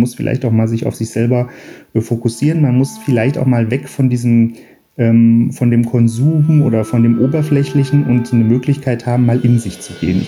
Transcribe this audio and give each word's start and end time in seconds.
man 0.00 0.06
muss 0.06 0.14
vielleicht 0.14 0.46
auch 0.46 0.50
mal 0.50 0.66
sich 0.66 0.86
auf 0.86 0.94
sich 0.94 1.10
selber 1.10 1.50
äh, 1.92 2.00
fokussieren, 2.00 2.62
man 2.62 2.74
muss 2.74 2.96
vielleicht 3.04 3.36
auch 3.36 3.44
mal 3.44 3.70
weg 3.70 3.86
von 3.86 4.08
diesem 4.08 4.54
ähm, 4.96 5.52
von 5.52 5.70
dem 5.70 5.84
Konsum 5.84 6.62
oder 6.62 6.86
von 6.86 7.02
dem 7.02 7.20
Oberflächlichen 7.20 8.04
und 8.04 8.32
eine 8.32 8.44
Möglichkeit 8.44 9.04
haben, 9.04 9.26
mal 9.26 9.38
in 9.40 9.58
sich 9.58 9.80
zu 9.80 9.92
gehen. 10.00 10.26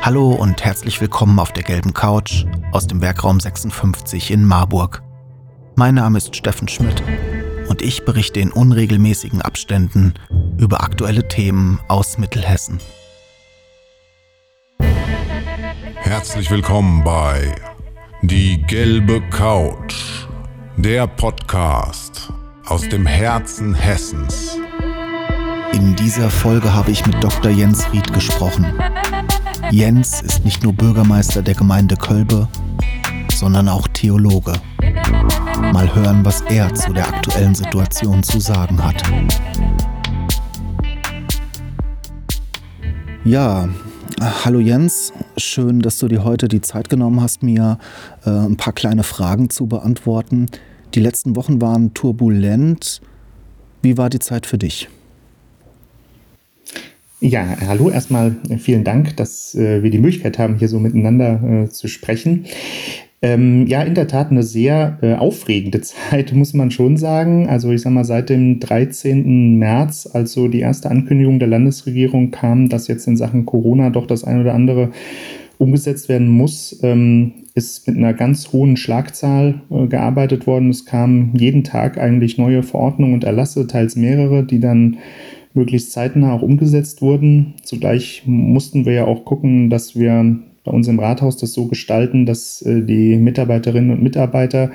Hallo 0.00 0.32
und 0.32 0.64
herzlich 0.64 1.00
willkommen 1.00 1.38
auf 1.38 1.52
der 1.52 1.62
gelben 1.62 1.94
Couch 1.94 2.44
aus 2.72 2.88
dem 2.88 3.00
Werkraum 3.00 3.38
56 3.38 4.32
in 4.32 4.44
Marburg. 4.44 5.00
Mein 5.76 5.94
Name 5.94 6.18
ist 6.18 6.34
Steffen 6.34 6.66
Schmidt 6.66 7.04
und 7.68 7.82
ich 7.82 8.04
berichte 8.04 8.40
in 8.40 8.50
unregelmäßigen 8.50 9.42
Abständen 9.42 10.14
über 10.58 10.82
aktuelle 10.82 11.28
Themen 11.28 11.78
aus 11.86 12.18
Mittelhessen. 12.18 12.80
Herzlich 16.02 16.50
willkommen 16.50 17.02
bei 17.04 17.54
Die 18.24 18.62
gelbe 18.62 19.20
Couch, 19.30 19.96
der 20.76 21.08
Podcast 21.08 22.32
aus 22.66 22.88
dem 22.88 23.04
Herzen 23.04 23.74
Hessens. 23.74 24.56
In 25.72 25.96
dieser 25.96 26.30
Folge 26.30 26.72
habe 26.72 26.92
ich 26.92 27.04
mit 27.04 27.22
Dr. 27.22 27.50
Jens 27.50 27.92
Ried 27.92 28.12
gesprochen. 28.12 28.64
Jens 29.72 30.22
ist 30.22 30.44
nicht 30.44 30.62
nur 30.62 30.72
Bürgermeister 30.72 31.42
der 31.42 31.54
Gemeinde 31.54 31.96
Kölbe, 31.96 32.46
sondern 33.32 33.68
auch 33.68 33.88
Theologe. 33.88 34.52
Mal 35.72 35.92
hören, 35.92 36.24
was 36.24 36.42
er 36.42 36.72
zu 36.74 36.92
der 36.92 37.08
aktuellen 37.08 37.56
Situation 37.56 38.22
zu 38.22 38.38
sagen 38.38 38.84
hat. 38.84 39.02
Ja, 43.24 43.68
hallo 44.22 44.60
Jens, 44.60 45.12
schön, 45.36 45.80
dass 45.80 45.98
du 45.98 46.06
dir 46.06 46.22
heute 46.22 46.46
die 46.46 46.60
Zeit 46.60 46.88
genommen 46.88 47.20
hast, 47.20 47.42
mir 47.42 47.78
äh, 48.24 48.30
ein 48.30 48.56
paar 48.56 48.72
kleine 48.72 49.02
Fragen 49.02 49.50
zu 49.50 49.66
beantworten. 49.66 50.46
Die 50.94 51.00
letzten 51.00 51.34
Wochen 51.34 51.60
waren 51.60 51.92
turbulent. 51.92 53.00
Wie 53.82 53.98
war 53.98 54.10
die 54.10 54.20
Zeit 54.20 54.46
für 54.46 54.58
dich? 54.58 54.88
Ja, 57.20 57.56
hallo, 57.66 57.90
erstmal 57.90 58.36
vielen 58.58 58.84
Dank, 58.84 59.16
dass 59.16 59.54
äh, 59.54 59.82
wir 59.82 59.90
die 59.90 59.98
Möglichkeit 59.98 60.38
haben, 60.38 60.56
hier 60.56 60.68
so 60.68 60.78
miteinander 60.78 61.42
äh, 61.42 61.68
zu 61.68 61.88
sprechen. 61.88 62.46
Ähm, 63.24 63.68
ja, 63.68 63.82
in 63.82 63.94
der 63.94 64.08
Tat 64.08 64.32
eine 64.32 64.42
sehr 64.42 64.98
äh, 65.00 65.14
aufregende 65.14 65.80
Zeit, 65.82 66.32
muss 66.34 66.54
man 66.54 66.72
schon 66.72 66.96
sagen. 66.96 67.48
Also 67.48 67.70
ich 67.70 67.82
sag 67.82 67.92
mal, 67.92 68.04
seit 68.04 68.28
dem 68.28 68.58
13. 68.58 69.56
März, 69.58 70.10
als 70.12 70.32
so 70.32 70.48
die 70.48 70.60
erste 70.60 70.90
Ankündigung 70.90 71.38
der 71.38 71.48
Landesregierung 71.48 72.32
kam, 72.32 72.68
dass 72.68 72.88
jetzt 72.88 73.06
in 73.06 73.16
Sachen 73.16 73.46
Corona 73.46 73.90
doch 73.90 74.06
das 74.06 74.24
eine 74.24 74.40
oder 74.40 74.54
andere 74.54 74.90
umgesetzt 75.58 76.08
werden 76.08 76.28
muss, 76.28 76.80
ähm, 76.82 77.32
ist 77.54 77.86
mit 77.86 77.96
einer 77.96 78.12
ganz 78.12 78.52
hohen 78.52 78.76
Schlagzahl 78.76 79.62
äh, 79.70 79.86
gearbeitet 79.86 80.48
worden. 80.48 80.70
Es 80.70 80.84
kamen 80.84 81.32
jeden 81.36 81.62
Tag 81.62 81.98
eigentlich 81.98 82.38
neue 82.38 82.64
Verordnungen 82.64 83.14
und 83.14 83.24
Erlasse, 83.24 83.68
teils 83.68 83.94
mehrere, 83.94 84.42
die 84.44 84.58
dann 84.58 84.96
möglichst 85.54 85.92
zeitnah 85.92 86.32
auch 86.32 86.42
umgesetzt 86.42 87.02
wurden. 87.02 87.54
Zugleich 87.62 88.22
mussten 88.26 88.84
wir 88.84 88.94
ja 88.94 89.04
auch 89.04 89.24
gucken, 89.24 89.70
dass 89.70 89.94
wir 89.94 90.40
bei 90.64 90.72
uns 90.72 90.88
im 90.88 90.98
Rathaus 90.98 91.36
das 91.36 91.52
so 91.52 91.66
gestalten, 91.66 92.26
dass 92.26 92.62
äh, 92.62 92.82
die 92.82 93.16
Mitarbeiterinnen 93.16 93.90
und 93.90 94.02
Mitarbeiter 94.02 94.70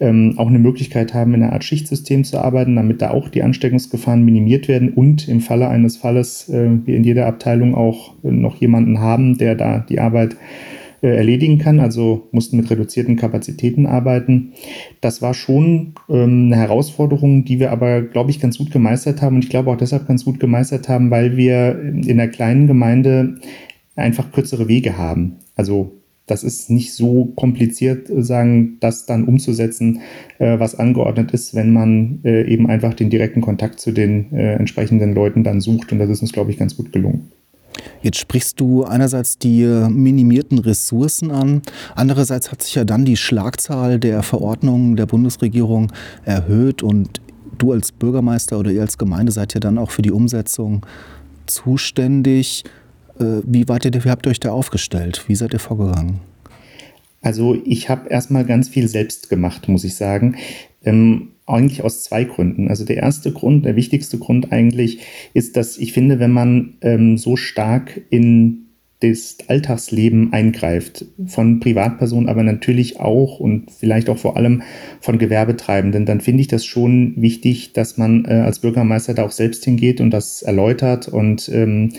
ähm, 0.00 0.34
auch 0.36 0.48
eine 0.48 0.58
Möglichkeit 0.58 1.14
haben, 1.14 1.34
in 1.34 1.42
einer 1.42 1.52
Art 1.52 1.64
Schichtsystem 1.64 2.24
zu 2.24 2.38
arbeiten, 2.38 2.76
damit 2.76 3.02
da 3.02 3.10
auch 3.10 3.28
die 3.28 3.42
Ansteckungsgefahren 3.42 4.24
minimiert 4.24 4.68
werden 4.68 4.90
und 4.90 5.28
im 5.28 5.40
Falle 5.40 5.68
eines 5.68 5.96
Falles 5.96 6.48
äh, 6.48 6.68
wir 6.84 6.96
in 6.96 7.04
jeder 7.04 7.26
Abteilung 7.26 7.74
auch 7.74 8.14
äh, 8.22 8.30
noch 8.30 8.56
jemanden 8.56 9.00
haben, 9.00 9.38
der 9.38 9.54
da 9.54 9.78
die 9.78 10.00
Arbeit 10.00 10.36
äh, 11.02 11.16
erledigen 11.16 11.58
kann, 11.58 11.78
also 11.78 12.28
mussten 12.32 12.56
mit 12.56 12.70
reduzierten 12.70 13.16
Kapazitäten 13.16 13.86
arbeiten. 13.86 14.52
Das 15.00 15.22
war 15.22 15.34
schon 15.34 15.94
ähm, 16.08 16.46
eine 16.46 16.56
Herausforderung, 16.56 17.44
die 17.44 17.60
wir 17.60 17.70
aber, 17.70 18.02
glaube 18.02 18.30
ich, 18.30 18.40
ganz 18.40 18.58
gut 18.58 18.70
gemeistert 18.70 19.22
haben 19.22 19.36
und 19.36 19.44
ich 19.44 19.50
glaube 19.50 19.70
auch 19.70 19.76
deshalb 19.76 20.08
ganz 20.08 20.24
gut 20.24 20.40
gemeistert 20.40 20.88
haben, 20.88 21.10
weil 21.10 21.36
wir 21.36 21.78
in 21.80 22.16
der 22.16 22.28
kleinen 22.28 22.66
Gemeinde 22.66 23.36
einfach 23.96 24.32
kürzere 24.32 24.68
Wege 24.68 24.96
haben. 24.96 25.36
Also 25.54 25.92
das 26.26 26.42
ist 26.42 26.70
nicht 26.70 26.92
so 26.92 27.26
kompliziert, 27.36 28.08
sagen, 28.18 28.78
das 28.80 29.06
dann 29.06 29.24
umzusetzen, 29.24 30.00
äh, 30.38 30.58
was 30.58 30.74
angeordnet 30.74 31.30
ist, 31.30 31.54
wenn 31.54 31.72
man 31.72 32.20
äh, 32.24 32.42
eben 32.52 32.68
einfach 32.68 32.94
den 32.94 33.10
direkten 33.10 33.40
Kontakt 33.40 33.78
zu 33.78 33.92
den 33.92 34.32
äh, 34.32 34.54
entsprechenden 34.54 35.14
Leuten 35.14 35.44
dann 35.44 35.60
sucht. 35.60 35.92
Und 35.92 36.00
das 36.00 36.10
ist 36.10 36.22
uns, 36.22 36.32
glaube 36.32 36.50
ich, 36.50 36.58
ganz 36.58 36.76
gut 36.76 36.92
gelungen. 36.92 37.30
Jetzt 38.02 38.18
sprichst 38.18 38.58
du 38.58 38.84
einerseits 38.84 39.38
die 39.38 39.62
äh, 39.62 39.88
minimierten 39.88 40.58
Ressourcen 40.58 41.30
an, 41.30 41.62
andererseits 41.94 42.50
hat 42.50 42.62
sich 42.62 42.74
ja 42.74 42.84
dann 42.84 43.04
die 43.04 43.16
Schlagzahl 43.16 44.00
der 44.00 44.22
Verordnungen 44.22 44.96
der 44.96 45.06
Bundesregierung 45.06 45.92
erhöht 46.24 46.82
und 46.82 47.20
du 47.58 47.72
als 47.72 47.92
Bürgermeister 47.92 48.58
oder 48.58 48.70
ihr 48.70 48.80
als 48.80 48.98
Gemeinde 48.98 49.32
seid 49.32 49.54
ja 49.54 49.60
dann 49.60 49.78
auch 49.78 49.90
für 49.90 50.02
die 50.02 50.10
Umsetzung 50.10 50.84
zuständig. 51.46 52.64
Äh, 53.18 53.42
wie, 53.44 53.68
wart 53.68 53.84
ihr, 53.84 54.04
wie 54.04 54.10
habt 54.10 54.26
ihr 54.26 54.30
euch 54.30 54.40
da 54.40 54.52
aufgestellt? 54.52 55.24
Wie 55.26 55.34
seid 55.34 55.52
ihr 55.52 55.58
vorgegangen? 55.58 56.20
Also 57.22 57.56
ich 57.64 57.88
habe 57.88 58.08
erstmal 58.08 58.44
ganz 58.44 58.68
viel 58.68 58.88
selbst 58.88 59.28
gemacht, 59.28 59.68
muss 59.68 59.84
ich 59.84 59.96
sagen. 59.96 60.36
Ähm, 60.84 61.28
eigentlich 61.46 61.82
aus 61.82 62.02
zwei 62.02 62.24
Gründen. 62.24 62.68
Also 62.68 62.84
der 62.84 62.96
erste 62.98 63.32
Grund, 63.32 63.64
der 63.64 63.76
wichtigste 63.76 64.18
Grund 64.18 64.52
eigentlich, 64.52 65.00
ist, 65.32 65.56
dass 65.56 65.78
ich 65.78 65.92
finde, 65.92 66.18
wenn 66.18 66.32
man 66.32 66.74
ähm, 66.82 67.16
so 67.18 67.36
stark 67.36 68.00
in 68.10 68.66
das 69.00 69.36
Alltagsleben 69.46 70.32
eingreift, 70.32 71.04
von 71.26 71.60
Privatpersonen, 71.60 72.30
aber 72.30 72.42
natürlich 72.42 72.98
auch 72.98 73.40
und 73.40 73.70
vielleicht 73.70 74.08
auch 74.08 74.16
vor 74.16 74.36
allem 74.36 74.62
von 75.00 75.18
Gewerbetreibenden, 75.18 76.06
dann 76.06 76.22
finde 76.22 76.40
ich 76.40 76.48
das 76.48 76.64
schon 76.64 77.14
wichtig, 77.16 77.74
dass 77.74 77.98
man 77.98 78.24
äh, 78.24 78.34
als 78.34 78.60
Bürgermeister 78.60 79.12
da 79.12 79.24
auch 79.24 79.32
selbst 79.32 79.64
hingeht 79.64 80.00
und 80.00 80.10
das 80.12 80.42
erläutert 80.42 81.08
und 81.08 81.50
ähm, 81.52 81.92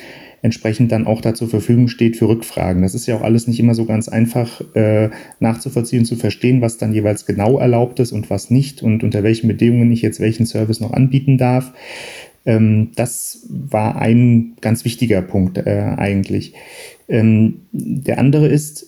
entsprechend 0.47 0.91
dann 0.91 1.05
auch 1.05 1.21
da 1.21 1.33
zur 1.33 1.49
Verfügung 1.49 1.87
steht 1.87 2.17
für 2.17 2.27
Rückfragen. 2.27 2.81
Das 2.81 2.95
ist 2.95 3.05
ja 3.05 3.15
auch 3.15 3.21
alles 3.21 3.47
nicht 3.47 3.59
immer 3.59 3.75
so 3.75 3.85
ganz 3.85 4.09
einfach 4.09 4.61
äh, 4.73 5.09
nachzuvollziehen 5.39 6.05
zu 6.05 6.15
verstehen, 6.15 6.61
was 6.61 6.77
dann 6.77 6.93
jeweils 6.93 7.25
genau 7.25 7.59
erlaubt 7.59 7.99
ist 7.99 8.11
und 8.11 8.29
was 8.29 8.49
nicht 8.49 8.81
und 8.81 9.03
unter 9.03 9.21
welchen 9.23 9.47
Bedingungen 9.47 9.91
ich 9.91 10.01
jetzt 10.01 10.19
welchen 10.19 10.45
Service 10.45 10.79
noch 10.79 10.93
anbieten 10.93 11.37
darf. 11.37 11.73
Ähm, 12.45 12.91
das 12.95 13.45
war 13.49 13.97
ein 13.97 14.53
ganz 14.61 14.85
wichtiger 14.85 15.21
Punkt 15.21 15.57
äh, 15.57 15.93
eigentlich. 15.97 16.53
Ähm, 17.09 17.61
der 17.71 18.17
andere 18.17 18.47
ist, 18.47 18.86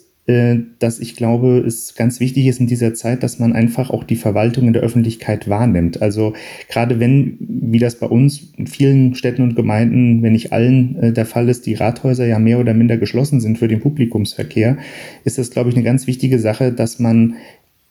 dass 0.79 0.99
ich 0.99 1.15
glaube, 1.15 1.63
es 1.65 1.95
ganz 1.95 2.19
wichtig 2.19 2.45
ist 2.45 2.59
in 2.59 2.67
dieser 2.67 2.93
Zeit, 2.93 3.23
dass 3.23 3.39
man 3.39 3.53
einfach 3.53 3.89
auch 3.89 4.03
die 4.03 4.15
Verwaltung 4.15 4.67
in 4.67 4.73
der 4.73 4.83
Öffentlichkeit 4.83 5.49
wahrnimmt. 5.49 6.01
Also 6.01 6.33
gerade 6.67 6.99
wenn, 6.99 7.37
wie 7.39 7.79
das 7.79 7.95
bei 7.95 8.05
uns 8.05 8.53
in 8.55 8.67
vielen 8.67 9.15
Städten 9.15 9.41
und 9.41 9.55
Gemeinden, 9.55 10.21
wenn 10.21 10.33
nicht 10.33 10.53
allen 10.53 10.95
äh, 10.97 11.13
der 11.13 11.25
Fall 11.25 11.49
ist, 11.49 11.65
die 11.65 11.73
Rathäuser 11.73 12.27
ja 12.27 12.37
mehr 12.37 12.59
oder 12.59 12.73
minder 12.73 12.97
geschlossen 12.97 13.41
sind 13.41 13.57
für 13.57 13.67
den 13.67 13.79
Publikumsverkehr, 13.79 14.77
ist 15.23 15.39
das, 15.39 15.49
glaube 15.49 15.69
ich, 15.69 15.75
eine 15.75 15.83
ganz 15.83 16.05
wichtige 16.05 16.37
Sache, 16.37 16.71
dass 16.71 16.99
man 16.99 17.35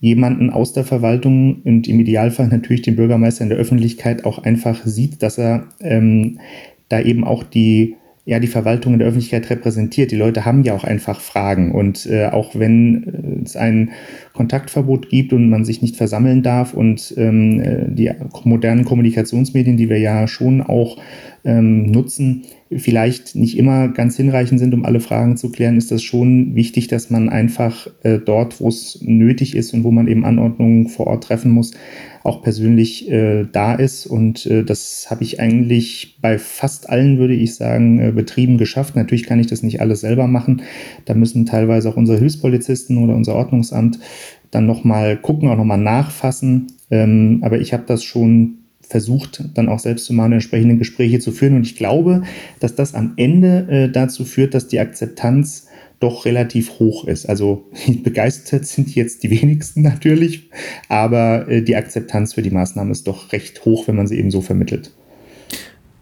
jemanden 0.01 0.51
aus 0.51 0.73
der 0.73 0.85
Verwaltung 0.85 1.63
und 1.65 1.89
im 1.89 1.99
Idealfall 1.99 2.47
natürlich 2.49 2.83
den 2.83 2.95
Bürgermeister 2.95 3.43
in 3.43 3.51
der 3.51 3.59
Öffentlichkeit 3.59 4.25
auch 4.25 4.39
einfach 4.39 4.87
sieht, 4.87 5.25
dass 5.25 5.39
er 5.39 5.67
ähm, 5.81 6.39
da 6.89 7.01
eben 7.01 7.25
auch 7.25 7.43
die 7.43 7.97
ja 8.29 8.39
die 8.41 8.47
Verwaltung 8.47 8.93
in 8.93 8.99
der 8.99 9.09
Öffentlichkeit 9.09 9.49
repräsentiert. 9.49 10.11
Die 10.11 10.17
Leute 10.17 10.45
haben 10.45 10.63
ja 10.63 10.75
auch 10.75 10.85
einfach 10.85 11.19
Fragen 11.19 11.73
und 11.73 12.05
äh, 12.05 12.27
auch 12.27 12.55
wenn 12.55 13.41
äh, 13.41 13.43
es 13.43 13.57
ein 13.57 13.93
Kontaktverbot 14.35 15.09
gibt 15.09 15.33
und 15.33 15.49
man 15.49 15.65
sich 15.65 15.81
nicht 15.81 15.97
versammeln 15.97 16.43
darf 16.43 16.75
und 16.75 17.15
ähm, 17.17 17.59
äh, 17.59 17.87
die 17.89 18.11
modernen 18.45 18.85
Kommunikationsmedien, 18.85 19.79
die 19.79 19.89
wir 19.89 19.99
ja 19.99 20.29
schon 20.29 20.61
auch 20.61 20.99
ähm, 21.45 21.91
nutzen, 21.91 22.45
vielleicht 22.71 23.35
nicht 23.35 23.57
immer 23.57 23.89
ganz 23.89 24.17
hinreichend 24.17 24.61
sind, 24.61 24.75
um 24.75 24.85
alle 24.85 25.01
Fragen 25.01 25.37
zu 25.37 25.51
klären, 25.51 25.77
ist 25.77 25.91
das 25.91 26.03
schon 26.03 26.55
wichtig, 26.55 26.89
dass 26.89 27.11
man 27.11 27.29
einfach 27.29 27.89
äh, 28.03 28.19
dort, 28.19 28.61
wo 28.61 28.69
es 28.69 28.99
nötig 29.01 29.57
ist 29.57 29.73
und 29.73 29.85
wo 29.85 29.91
man 29.91 30.09
eben 30.09 30.25
Anordnungen 30.25 30.89
vor 30.89 31.07
Ort 31.07 31.25
treffen 31.25 31.51
muss, 31.51 31.73
auch 32.25 32.43
persönlich 32.43 33.11
äh, 33.11 33.47
da 33.51 33.75
ist. 33.75 34.07
Und 34.07 34.47
äh, 34.47 34.65
das 34.65 35.07
habe 35.11 35.25
ich 35.25 35.41
eigentlich 35.41 36.19
bei 36.21 36.39
fast 36.39 36.91
allen, 36.91 37.19
würde 37.19 37.35
ich 37.35 37.55
sagen, 37.55 38.01
äh, 38.01 38.13
Betrieben 38.13 38.59
geschafft. 38.59 38.97
Natürlich 38.97 39.25
kann 39.25 39.41
ich 39.41 39.47
das 39.47 39.63
nicht 39.63 39.81
alles 39.81 40.01
selber 40.01 40.27
machen. 40.27 40.63
Da 41.07 41.15
müssen 41.15 41.47
teilweise 41.47 41.89
auch 41.89 41.97
unsere 41.97 42.19
Hilfspolizisten 42.19 42.99
oder 42.99 43.15
unser 43.15 43.35
Ordnungsamt 43.35 43.99
dann 44.51 44.67
nochmal 44.67 45.17
gucken, 45.17 45.49
auch 45.49 45.57
nochmal 45.57 45.79
nachfassen. 45.79 46.69
Ähm, 46.91 47.41
aber 47.43 47.61
ich 47.61 47.73
habe 47.73 47.85
das 47.87 48.05
schon 48.05 48.58
versucht, 48.89 49.45
dann 49.55 49.69
auch 49.69 49.79
selbst 49.79 50.11
mal 50.11 50.33
entsprechende 50.33 50.77
Gespräche 50.77 51.21
zu 51.21 51.33
führen. 51.33 51.57
Und 51.57 51.63
ich 51.63 51.77
glaube, 51.77 52.23
dass 52.61 52.75
das 52.75 52.95
am 52.95 53.13
Ende 53.17 53.67
äh, 53.69 53.89
dazu 53.91 54.25
führt, 54.25 54.55
dass 54.55 54.69
die 54.69 54.81
Akzeptanz 54.81 55.67
doch 56.01 56.25
relativ 56.25 56.79
hoch 56.79 57.05
ist. 57.05 57.27
Also 57.27 57.67
begeistert 58.03 58.67
sind 58.67 58.95
jetzt 58.95 59.23
die 59.23 59.31
wenigsten 59.31 59.83
natürlich, 59.83 60.51
aber 60.89 61.49
äh, 61.49 61.63
die 61.63 61.77
Akzeptanz 61.77 62.35
für 62.35 62.43
die 62.43 62.51
Maßnahme 62.51 62.93
ist 62.93 63.07
doch 63.07 63.33
recht 63.33 63.65
hoch, 63.65 63.89
wenn 63.89 63.97
man 63.97 64.07
sie 64.07 64.19
eben 64.19 64.31
so 64.31 64.41
vermittelt. 64.41 64.93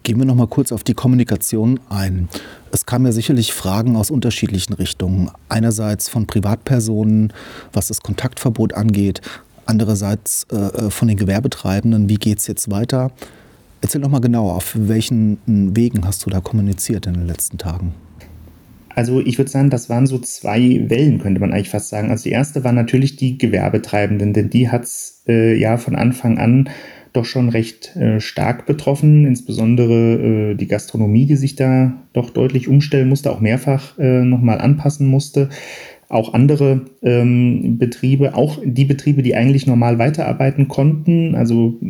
Gehen 0.06 0.18
wir 0.18 0.24
noch 0.24 0.36
mal 0.36 0.46
kurz 0.46 0.70
auf 0.70 0.84
die 0.84 0.94
Kommunikation 0.94 1.80
ein. 1.88 2.28
Es 2.70 2.86
kamen 2.86 3.06
ja 3.06 3.10
sicherlich 3.10 3.52
Fragen 3.52 3.96
aus 3.96 4.12
unterschiedlichen 4.12 4.74
Richtungen. 4.74 5.32
Einerseits 5.48 6.08
von 6.08 6.28
Privatpersonen, 6.28 7.32
was 7.72 7.88
das 7.88 8.02
Kontaktverbot 8.02 8.72
angeht. 8.72 9.20
Andererseits 9.66 10.46
äh, 10.50 10.56
äh 10.56 10.90
von 10.90 11.08
den 11.08 11.16
Gewerbetreibenden, 11.16 12.08
wie 12.08 12.16
geht 12.16 12.38
es 12.38 12.46
jetzt 12.46 12.70
weiter? 12.70 13.10
Erzähl 13.80 14.00
doch 14.00 14.08
mal 14.08 14.20
genau, 14.20 14.50
auf 14.50 14.72
welchen 14.74 15.38
Wegen 15.46 16.06
hast 16.06 16.24
du 16.24 16.30
da 16.30 16.40
kommuniziert 16.40 17.06
in 17.06 17.14
den 17.14 17.26
letzten 17.26 17.58
Tagen? 17.58 17.94
Also 18.96 19.20
ich 19.20 19.36
würde 19.36 19.50
sagen, 19.50 19.68
das 19.68 19.90
waren 19.90 20.06
so 20.06 20.18
zwei 20.18 20.88
Wellen, 20.88 21.18
könnte 21.18 21.38
man 21.38 21.52
eigentlich 21.52 21.68
fast 21.68 21.90
sagen. 21.90 22.10
Also 22.10 22.24
die 22.24 22.30
erste 22.30 22.64
war 22.64 22.72
natürlich 22.72 23.16
die 23.16 23.36
Gewerbetreibenden, 23.36 24.32
denn 24.32 24.48
die 24.48 24.70
hat 24.70 24.84
es 24.84 25.22
äh, 25.28 25.54
ja 25.54 25.76
von 25.76 25.94
Anfang 25.94 26.38
an 26.38 26.70
doch 27.12 27.26
schon 27.26 27.50
recht 27.50 27.94
äh, 27.96 28.20
stark 28.20 28.66
betroffen, 28.66 29.26
insbesondere 29.26 30.52
äh, 30.52 30.54
die 30.54 30.66
Gastronomie, 30.66 31.26
die 31.26 31.36
sich 31.36 31.56
da 31.56 31.92
doch 32.14 32.30
deutlich 32.30 32.68
umstellen 32.68 33.08
musste, 33.08 33.30
auch 33.30 33.40
mehrfach 33.40 33.98
äh, 33.98 34.22
nochmal 34.22 34.60
anpassen 34.60 35.06
musste. 35.06 35.50
Auch 36.08 36.34
andere 36.34 36.82
ähm, 37.02 37.78
Betriebe, 37.78 38.34
auch 38.34 38.58
die 38.64 38.84
Betriebe, 38.84 39.22
die 39.22 39.34
eigentlich 39.34 39.66
normal 39.66 39.98
weiterarbeiten 39.98 40.68
konnten. 40.68 41.34
Also 41.34 41.80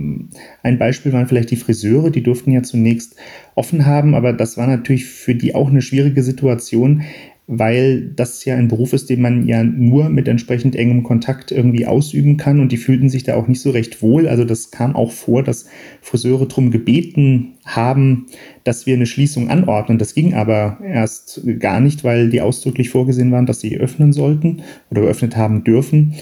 ein 0.63 0.79
Beispiel 0.79 1.13
waren 1.13 1.29
vielleicht 1.29 1.51
die 1.51 1.57
Friseure, 1.57 2.11
die 2.11 2.23
durften 2.23 2.51
ja 2.51 2.63
zunächst 2.63 3.17
offen 3.55 3.85
haben, 3.85 4.15
aber 4.15 4.33
das 4.33 4.57
war 4.57 4.67
natürlich 4.67 5.05
für 5.05 5.35
die 5.35 5.55
auch 5.55 5.69
eine 5.69 5.83
schwierige 5.83 6.23
Situation, 6.23 7.03
weil 7.49 8.09
das 8.17 8.45
ja 8.45 8.57
ein 8.57 8.67
Beruf 8.67 8.93
ist, 8.93 9.09
den 9.09 9.21
man 9.23 9.47
ja 9.47 9.63
nur 9.63 10.09
mit 10.09 10.27
entsprechend 10.27 10.75
engem 10.75 11.05
Kontakt 11.05 11.53
irgendwie 11.53 11.87
ausüben 11.87 12.37
kann 12.37 12.59
und 12.59 12.73
die 12.73 12.77
fühlten 12.77 13.09
sich 13.09 13.23
da 13.23 13.35
auch 13.37 13.47
nicht 13.47 13.61
so 13.61 13.71
recht 13.71 14.03
wohl. 14.03 14.27
Also 14.27 14.45
das 14.45 14.73
kam 14.73 14.97
auch 14.97 15.13
vor, 15.13 15.45
dass 15.45 15.67
Friseure 16.01 16.49
darum 16.49 16.73
gebeten 16.73 17.55
haben, 17.65 18.27
dass 18.65 18.87
wir 18.87 18.95
eine 18.95 19.07
Schließung 19.07 19.49
anordnen. 19.49 19.99
Das 19.99 20.15
ging 20.15 20.35
aber 20.35 20.79
erst 20.85 21.41
gar 21.61 21.81
nicht, 21.81 22.03
weil 22.03 22.31
die 22.31 22.41
ausdrücklich 22.41 22.91
vorgesehen 22.91 23.31
waren, 23.31 23.47
dass 23.47 23.61
sie 23.61 23.79
öffnen 23.79 24.13
sollten 24.13 24.63
oder 24.91 25.03
geöffnet 25.03 25.37
haben 25.37 25.63
dürfen. 25.63 26.15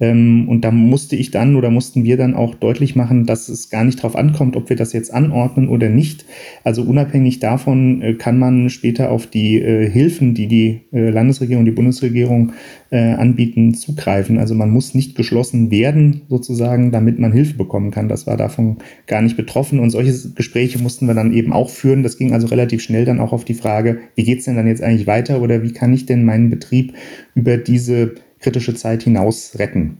Ähm, 0.00 0.48
und 0.48 0.64
da 0.64 0.70
musste 0.70 1.16
ich 1.16 1.30
dann 1.30 1.56
oder 1.56 1.70
mussten 1.70 2.04
wir 2.04 2.16
dann 2.16 2.34
auch 2.34 2.54
deutlich 2.54 2.94
machen, 2.94 3.26
dass 3.26 3.48
es 3.48 3.68
gar 3.68 3.84
nicht 3.84 3.98
darauf 3.98 4.16
ankommt, 4.16 4.56
ob 4.56 4.68
wir 4.68 4.76
das 4.76 4.92
jetzt 4.92 5.12
anordnen 5.12 5.68
oder 5.68 5.88
nicht. 5.88 6.24
Also 6.62 6.82
unabhängig 6.82 7.40
davon 7.40 8.00
äh, 8.02 8.14
kann 8.14 8.38
man 8.38 8.70
später 8.70 9.10
auf 9.10 9.26
die 9.26 9.60
äh, 9.60 9.90
Hilfen, 9.90 10.34
die 10.34 10.46
die 10.46 10.80
äh, 10.92 11.10
Landesregierung, 11.10 11.64
die 11.64 11.72
Bundesregierung 11.72 12.52
anbieten, 12.90 13.74
zugreifen. 13.74 14.38
Also 14.38 14.54
man 14.54 14.70
muss 14.70 14.94
nicht 14.94 15.14
geschlossen 15.14 15.70
werden, 15.70 16.22
sozusagen, 16.30 16.90
damit 16.90 17.18
man 17.18 17.32
Hilfe 17.32 17.52
bekommen 17.58 17.90
kann. 17.90 18.08
Das 18.08 18.26
war 18.26 18.38
davon 18.38 18.78
gar 19.06 19.20
nicht 19.20 19.36
betroffen. 19.36 19.78
Und 19.78 19.90
solche 19.90 20.30
Gespräche 20.30 20.78
mussten 20.78 21.06
wir 21.06 21.12
dann 21.12 21.34
eben 21.34 21.52
auch 21.52 21.68
führen. 21.68 22.02
Das 22.02 22.16
ging 22.16 22.32
also 22.32 22.46
relativ 22.46 22.80
schnell 22.80 23.04
dann 23.04 23.20
auch 23.20 23.34
auf 23.34 23.44
die 23.44 23.52
Frage, 23.52 23.98
wie 24.14 24.24
geht 24.24 24.38
es 24.38 24.46
denn 24.46 24.56
dann 24.56 24.66
jetzt 24.66 24.82
eigentlich 24.82 25.06
weiter 25.06 25.42
oder 25.42 25.62
wie 25.62 25.74
kann 25.74 25.92
ich 25.92 26.06
denn 26.06 26.24
meinen 26.24 26.48
Betrieb 26.48 26.94
über 27.34 27.58
diese 27.58 28.14
kritische 28.38 28.74
Zeit 28.74 29.02
hinaus 29.02 29.58
retten? 29.58 29.98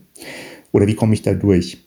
Oder 0.71 0.87
wie 0.87 0.95
komme 0.95 1.13
ich 1.13 1.21
da 1.21 1.33
durch? 1.33 1.85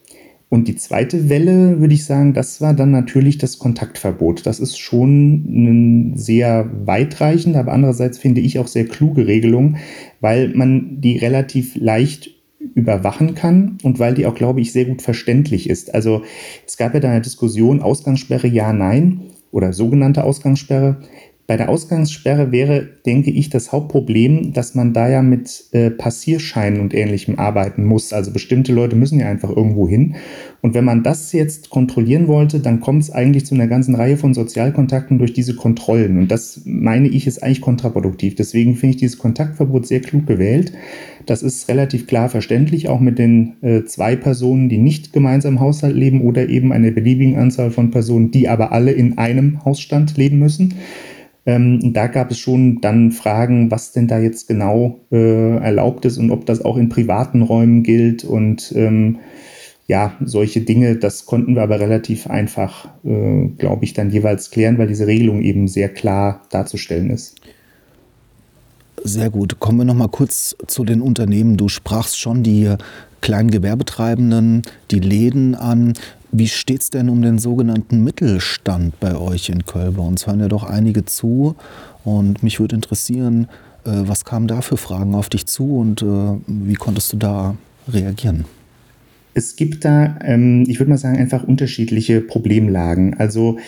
Und 0.52 0.68
die 0.68 0.76
zweite 0.76 1.30
Welle, 1.30 1.80
würde 1.80 1.94
ich 1.94 2.04
sagen, 2.04 2.34
das 2.34 2.60
war 2.60 2.74
dann 2.74 2.90
natürlich 2.90 3.38
das 3.38 3.58
Kontaktverbot. 3.58 4.44
Das 4.44 4.60
ist 4.60 4.78
schon 4.78 5.46
eine 5.48 6.18
sehr 6.18 6.70
weitreichende, 6.84 7.58
aber 7.58 7.72
andererseits 7.72 8.18
finde 8.18 8.42
ich 8.42 8.58
auch 8.58 8.66
sehr 8.66 8.84
kluge 8.84 9.26
Regelung, 9.26 9.76
weil 10.20 10.50
man 10.50 11.00
die 11.00 11.16
relativ 11.16 11.74
leicht 11.76 12.32
überwachen 12.74 13.34
kann 13.34 13.78
und 13.82 13.98
weil 13.98 14.12
die 14.12 14.26
auch, 14.26 14.34
glaube 14.34 14.60
ich, 14.60 14.72
sehr 14.72 14.84
gut 14.84 15.00
verständlich 15.00 15.70
ist. 15.70 15.94
Also 15.94 16.22
es 16.66 16.76
gab 16.76 16.92
ja 16.92 17.00
da 17.00 17.10
eine 17.10 17.22
Diskussion, 17.22 17.80
Ausgangssperre 17.80 18.46
ja, 18.46 18.74
nein 18.74 19.22
oder 19.52 19.72
sogenannte 19.72 20.22
Ausgangssperre. 20.22 20.98
Bei 21.48 21.56
der 21.56 21.68
Ausgangssperre 21.68 22.52
wäre, 22.52 22.88
denke 23.04 23.30
ich, 23.32 23.50
das 23.50 23.72
Hauptproblem, 23.72 24.52
dass 24.52 24.76
man 24.76 24.92
da 24.92 25.08
ja 25.08 25.22
mit 25.22 25.64
äh, 25.72 25.90
Passierscheinen 25.90 26.80
und 26.80 26.94
ähnlichem 26.94 27.38
arbeiten 27.38 27.84
muss. 27.84 28.12
Also 28.12 28.30
bestimmte 28.32 28.72
Leute 28.72 28.94
müssen 28.94 29.18
ja 29.18 29.26
einfach 29.26 29.50
irgendwo 29.50 29.88
hin. 29.88 30.14
Und 30.60 30.74
wenn 30.74 30.84
man 30.84 31.02
das 31.02 31.32
jetzt 31.32 31.68
kontrollieren 31.68 32.28
wollte, 32.28 32.60
dann 32.60 32.78
kommt 32.78 33.02
es 33.02 33.10
eigentlich 33.10 33.44
zu 33.44 33.56
einer 33.56 33.66
ganzen 33.66 33.96
Reihe 33.96 34.16
von 34.16 34.34
Sozialkontakten 34.34 35.18
durch 35.18 35.32
diese 35.32 35.56
Kontrollen. 35.56 36.16
Und 36.16 36.30
das 36.30 36.62
meine 36.64 37.08
ich 37.08 37.26
ist 37.26 37.42
eigentlich 37.42 37.60
kontraproduktiv. 37.60 38.36
Deswegen 38.36 38.76
finde 38.76 38.94
ich 38.94 39.00
dieses 39.00 39.18
Kontaktverbot 39.18 39.84
sehr 39.84 40.00
klug 40.00 40.26
gewählt. 40.28 40.72
Das 41.26 41.42
ist 41.42 41.68
relativ 41.68 42.06
klar 42.06 42.28
verständlich, 42.28 42.88
auch 42.88 43.00
mit 43.00 43.18
den 43.18 43.54
äh, 43.62 43.82
zwei 43.84 44.14
Personen, 44.14 44.68
die 44.68 44.78
nicht 44.78 45.12
gemeinsam 45.12 45.54
im 45.54 45.60
Haushalt 45.60 45.96
leben 45.96 46.22
oder 46.22 46.48
eben 46.48 46.72
einer 46.72 46.92
beliebigen 46.92 47.36
Anzahl 47.36 47.72
von 47.72 47.90
Personen, 47.90 48.30
die 48.30 48.48
aber 48.48 48.70
alle 48.70 48.92
in 48.92 49.18
einem 49.18 49.64
Hausstand 49.64 50.16
leben 50.16 50.38
müssen. 50.38 50.74
Ähm, 51.44 51.92
da 51.92 52.06
gab 52.06 52.30
es 52.30 52.38
schon 52.38 52.80
dann 52.80 53.10
Fragen, 53.10 53.70
was 53.70 53.92
denn 53.92 54.06
da 54.06 54.18
jetzt 54.18 54.46
genau 54.46 55.00
äh, 55.10 55.56
erlaubt 55.56 56.04
ist 56.04 56.18
und 56.18 56.30
ob 56.30 56.46
das 56.46 56.64
auch 56.64 56.76
in 56.76 56.88
privaten 56.88 57.42
Räumen 57.42 57.82
gilt 57.82 58.24
und 58.24 58.72
ähm, 58.76 59.18
ja, 59.88 60.14
solche 60.24 60.60
Dinge, 60.60 60.96
das 60.96 61.26
konnten 61.26 61.54
wir 61.56 61.62
aber 61.62 61.80
relativ 61.80 62.28
einfach, 62.28 62.88
äh, 63.04 63.48
glaube 63.58 63.84
ich, 63.84 63.92
dann 63.92 64.10
jeweils 64.10 64.50
klären, 64.50 64.78
weil 64.78 64.86
diese 64.86 65.06
Regelung 65.06 65.42
eben 65.42 65.66
sehr 65.66 65.88
klar 65.88 66.42
darzustellen 66.50 67.10
ist. 67.10 67.40
Sehr 69.04 69.30
gut. 69.30 69.58
Kommen 69.58 69.78
wir 69.78 69.84
noch 69.84 69.94
mal 69.94 70.08
kurz 70.08 70.56
zu 70.68 70.84
den 70.84 71.00
Unternehmen. 71.00 71.56
Du 71.56 71.68
sprachst 71.68 72.18
schon 72.18 72.44
die 72.44 72.74
kleinen 73.20 73.50
Gewerbetreibenden, 73.50 74.62
die 74.92 75.00
Läden 75.00 75.56
an. 75.56 75.94
Wie 76.34 76.48
steht 76.48 76.80
es 76.80 76.88
denn 76.88 77.10
um 77.10 77.20
den 77.20 77.38
sogenannten 77.38 78.02
Mittelstand 78.02 78.98
bei 79.00 79.14
euch 79.14 79.50
in 79.50 79.66
Köln? 79.66 79.92
Bei 79.92 80.02
uns 80.02 80.26
hören 80.26 80.40
ja 80.40 80.48
doch 80.48 80.64
einige 80.64 81.04
zu 81.04 81.56
und 82.04 82.42
mich 82.42 82.58
würde 82.58 82.74
interessieren, 82.74 83.48
äh, 83.84 83.90
was 83.90 84.24
kamen 84.24 84.48
da 84.48 84.62
für 84.62 84.78
Fragen 84.78 85.14
auf 85.14 85.28
dich 85.28 85.44
zu 85.44 85.76
und 85.76 86.00
äh, 86.00 86.06
wie 86.46 86.74
konntest 86.74 87.12
du 87.12 87.18
da 87.18 87.54
reagieren? 87.86 88.46
Es 89.34 89.56
gibt 89.56 89.84
da, 89.84 90.18
ähm, 90.22 90.64
ich 90.66 90.78
würde 90.80 90.88
mal 90.90 90.96
sagen, 90.96 91.18
einfach 91.18 91.44
unterschiedliche 91.44 92.22
Problemlagen. 92.22 93.12
Also 93.18 93.58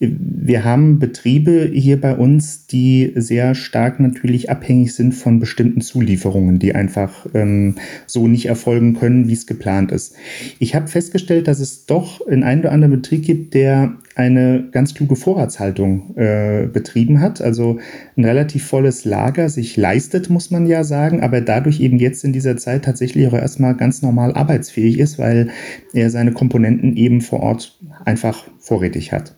wir 0.00 0.64
haben 0.64 0.98
Betriebe 0.98 1.70
hier 1.72 2.00
bei 2.00 2.16
uns, 2.16 2.66
die 2.66 3.12
sehr 3.14 3.54
stark 3.54 4.00
natürlich 4.00 4.50
abhängig 4.50 4.94
sind 4.94 5.12
von 5.12 5.38
bestimmten 5.38 5.80
Zulieferungen, 5.82 6.58
die 6.58 6.74
einfach 6.74 7.26
ähm, 7.32 7.76
so 8.06 8.26
nicht 8.26 8.46
erfolgen 8.46 8.94
können, 8.94 9.28
wie 9.28 9.32
es 9.32 9.46
geplant 9.46 9.92
ist. 9.92 10.16
Ich 10.58 10.74
habe 10.74 10.88
festgestellt, 10.88 11.46
dass 11.46 11.60
es 11.60 11.86
doch 11.86 12.26
in 12.26 12.42
einem 12.42 12.62
oder 12.62 12.72
anderen 12.72 12.94
Betrieb 12.94 13.24
gibt, 13.24 13.54
der 13.54 13.94
eine 14.16 14.68
ganz 14.70 14.94
kluge 14.94 15.16
Vorratshaltung 15.16 16.16
äh, 16.16 16.68
betrieben 16.72 17.20
hat, 17.20 17.40
also 17.40 17.78
ein 18.16 18.24
relativ 18.24 18.64
volles 18.66 19.04
Lager 19.04 19.48
sich 19.48 19.76
leistet, 19.76 20.30
muss 20.30 20.50
man 20.50 20.66
ja 20.66 20.84
sagen, 20.84 21.20
aber 21.20 21.40
dadurch 21.40 21.80
eben 21.80 21.98
jetzt 21.98 22.24
in 22.24 22.32
dieser 22.32 22.56
Zeit 22.56 22.84
tatsächlich 22.84 23.26
auch 23.26 23.32
erstmal 23.32 23.74
ganz 23.76 24.02
normal 24.02 24.34
arbeitsfähig 24.34 24.98
ist, 24.98 25.18
weil 25.18 25.50
er 25.92 26.10
seine 26.10 26.32
Komponenten 26.32 26.96
eben 26.96 27.20
vor 27.20 27.40
Ort 27.40 27.78
einfach 28.04 28.44
vorrätig 28.64 29.12
hat. 29.12 29.36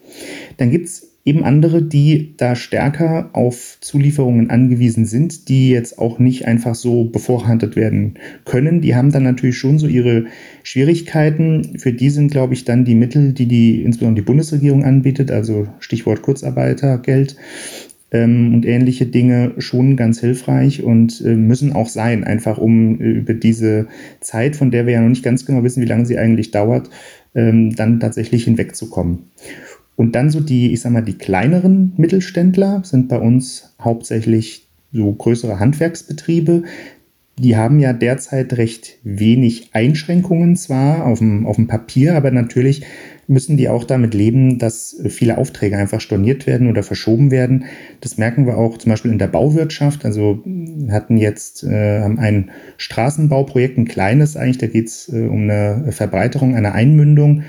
Dann 0.57 0.71
gibt 0.71 0.87
es 0.87 1.17
eben 1.25 1.43
andere, 1.43 1.83
die 1.83 2.35
da 2.37 2.55
stärker 2.55 3.31
auf 3.33 3.79
Zulieferungen 3.81 4.49
angewiesen 4.49 5.05
sind, 5.05 5.49
die 5.49 5.71
jetzt 5.71 5.99
auch 5.99 6.21
nicht 6.21 6.47
einfach 6.47 6.77
so 6.77 7.05
bevorhandelt 7.05 7.75
werden 7.75 8.15
können. 8.45 8.81
Die 8.81 8.95
haben 8.95 9.11
dann 9.11 9.25
natürlich 9.25 9.59
schon 9.59 9.81
so 9.81 9.89
ihre 9.89 10.27
Schwierigkeiten. 10.63 11.79
Für 11.81 11.93
die 11.93 12.11
sind, 12.11 12.31
glaube 12.31 12.55
ich, 12.55 12.65
dann 12.65 12.85
die 12.85 12.95
Mittel, 12.95 13.33
die 13.33 13.47
die 13.47 13.83
insbesondere 13.83 14.23
die 14.23 14.27
Bundesregierung 14.27 14.85
anbietet, 14.85 15.33
also 15.33 15.67
Stichwort 15.81 16.23
Kurzarbeitergeld, 16.23 17.37
ähm, 18.13 18.55
und 18.55 18.67
ähnliche 18.67 19.07
Dinge 19.07 19.55
schon 19.59 19.97
ganz 19.97 20.21
hilfreich 20.21 20.83
und 20.83 21.21
äh, 21.25 21.35
müssen 21.35 21.73
auch 21.73 21.89
sein, 21.89 22.25
einfach 22.25 22.59
um 22.59 23.01
äh, 23.01 23.05
über 23.05 23.35
diese 23.35 23.87
Zeit, 24.21 24.57
von 24.57 24.71
der 24.71 24.87
wir 24.87 24.95
ja 24.95 25.01
noch 25.01 25.09
nicht 25.09 25.25
ganz 25.25 25.45
genau 25.45 25.63
wissen, 25.65 25.83
wie 25.83 25.87
lange 25.87 26.07
sie 26.07 26.19
eigentlich 26.19 26.51
dauert, 26.51 26.91
ähm, 27.35 27.75
dann 27.75 28.01
tatsächlich 28.01 28.45
hinwegzukommen. 28.45 29.31
Und 29.97 30.15
dann 30.15 30.31
so 30.31 30.41
die, 30.41 30.73
ich 30.73 30.81
sag 30.81 30.93
mal, 30.93 31.03
die 31.03 31.19
kleineren 31.19 31.93
Mittelständler 31.97 32.83
sind 32.85 33.09
bei 33.09 33.19
uns 33.19 33.75
hauptsächlich 33.81 34.69
so 34.93 35.13
größere 35.13 35.59
Handwerksbetriebe. 35.59 36.65
Die 37.39 37.57
haben 37.57 37.81
ja 37.81 37.93
derzeit 37.93 38.57
recht 38.57 38.99
wenig 39.03 39.71
Einschränkungen 39.73 40.57
zwar 40.57 41.07
auf 41.07 41.19
dem, 41.19 41.47
auf 41.47 41.57
dem 41.57 41.67
Papier, 41.67 42.15
aber 42.15 42.31
natürlich 42.31 42.85
müssen 43.29 43.57
die 43.57 43.69
auch 43.69 43.85
damit 43.85 44.15
leben, 44.15 44.59
dass 44.59 44.97
viele 45.09 45.39
Aufträge 45.39 45.77
einfach 45.77 46.01
storniert 46.01 46.47
werden 46.47 46.69
oder 46.69 46.83
verschoben 46.83 47.31
werden. 47.31 47.65
Das 48.01 48.19
merken 48.19 48.47
wir 48.47 48.57
auch 48.57 48.79
zum 48.79 48.91
Beispiel 48.91 49.11
in 49.11 49.19
der 49.19 49.27
Bauwirtschaft. 49.27 50.05
Also 50.05 50.43
hatten 50.91 51.17
jetzt 51.17 51.65
äh, 51.65 52.03
ein 52.03 52.51
Straßenbauprojekt, 52.77 53.79
ein 53.79 53.89
kleines 53.89 54.37
eigentlich, 54.37 54.59
da 54.59 54.67
geht 54.67 54.87
es 54.89 55.09
äh, 55.13 55.27
um 55.27 55.43
eine 55.43 55.93
Verbreiterung 55.93 56.55
einer 56.55 56.73
Einmündung 56.73 57.43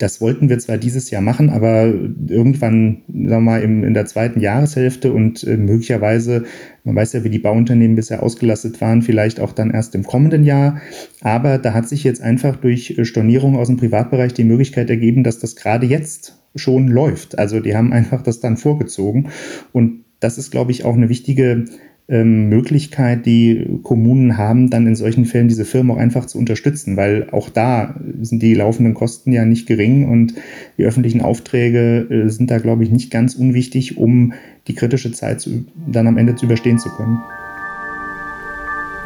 das 0.00 0.22
wollten 0.22 0.48
wir 0.48 0.58
zwar 0.58 0.78
dieses 0.78 1.10
Jahr 1.10 1.20
machen, 1.20 1.50
aber 1.50 1.92
irgendwann, 2.26 3.02
sagen 3.06 3.28
wir 3.28 3.40
mal, 3.40 3.62
im, 3.62 3.84
in 3.84 3.92
der 3.92 4.06
zweiten 4.06 4.40
Jahreshälfte 4.40 5.12
und 5.12 5.44
äh, 5.44 5.58
möglicherweise, 5.58 6.44
man 6.84 6.96
weiß 6.96 7.12
ja, 7.12 7.22
wie 7.22 7.28
die 7.28 7.38
Bauunternehmen 7.38 7.96
bisher 7.96 8.22
ausgelastet 8.22 8.80
waren, 8.80 9.02
vielleicht 9.02 9.40
auch 9.40 9.52
dann 9.52 9.70
erst 9.70 9.94
im 9.94 10.04
kommenden 10.04 10.42
Jahr. 10.42 10.80
Aber 11.20 11.58
da 11.58 11.74
hat 11.74 11.86
sich 11.86 12.02
jetzt 12.02 12.22
einfach 12.22 12.56
durch 12.56 12.96
äh, 12.96 13.04
Stornierung 13.04 13.56
aus 13.56 13.66
dem 13.66 13.76
Privatbereich 13.76 14.32
die 14.32 14.44
Möglichkeit 14.44 14.88
ergeben, 14.88 15.22
dass 15.22 15.38
das 15.38 15.54
gerade 15.54 15.84
jetzt 15.84 16.40
schon 16.54 16.88
läuft. 16.88 17.38
Also 17.38 17.60
die 17.60 17.76
haben 17.76 17.92
einfach 17.92 18.22
das 18.22 18.40
dann 18.40 18.56
vorgezogen. 18.56 19.28
Und 19.72 20.04
das 20.18 20.38
ist, 20.38 20.50
glaube 20.50 20.70
ich, 20.70 20.86
auch 20.86 20.94
eine 20.94 21.10
wichtige 21.10 21.66
ähm, 22.10 22.48
Möglichkeit, 22.48 23.24
die 23.24 23.78
Kommunen 23.84 24.36
haben, 24.36 24.68
dann 24.68 24.86
in 24.86 24.96
solchen 24.96 25.24
Fällen 25.24 25.48
diese 25.48 25.64
Firmen 25.64 25.92
auch 25.92 26.00
einfach 26.00 26.26
zu 26.26 26.38
unterstützen, 26.38 26.96
weil 26.96 27.28
auch 27.30 27.48
da 27.48 27.94
sind 28.20 28.42
die 28.42 28.54
laufenden 28.54 28.94
Kosten 28.94 29.32
ja 29.32 29.44
nicht 29.44 29.66
gering 29.66 30.08
und 30.08 30.34
die 30.76 30.84
öffentlichen 30.84 31.20
Aufträge 31.20 32.06
äh, 32.10 32.28
sind 32.28 32.50
da, 32.50 32.58
glaube 32.58 32.82
ich, 32.82 32.90
nicht 32.90 33.10
ganz 33.10 33.36
unwichtig, 33.36 33.96
um 33.96 34.32
die 34.66 34.74
kritische 34.74 35.12
Zeit 35.12 35.40
zu, 35.40 35.64
dann 35.90 36.08
am 36.08 36.18
Ende 36.18 36.34
zu 36.34 36.46
überstehen 36.46 36.78
zu 36.78 36.90
können. 36.90 37.18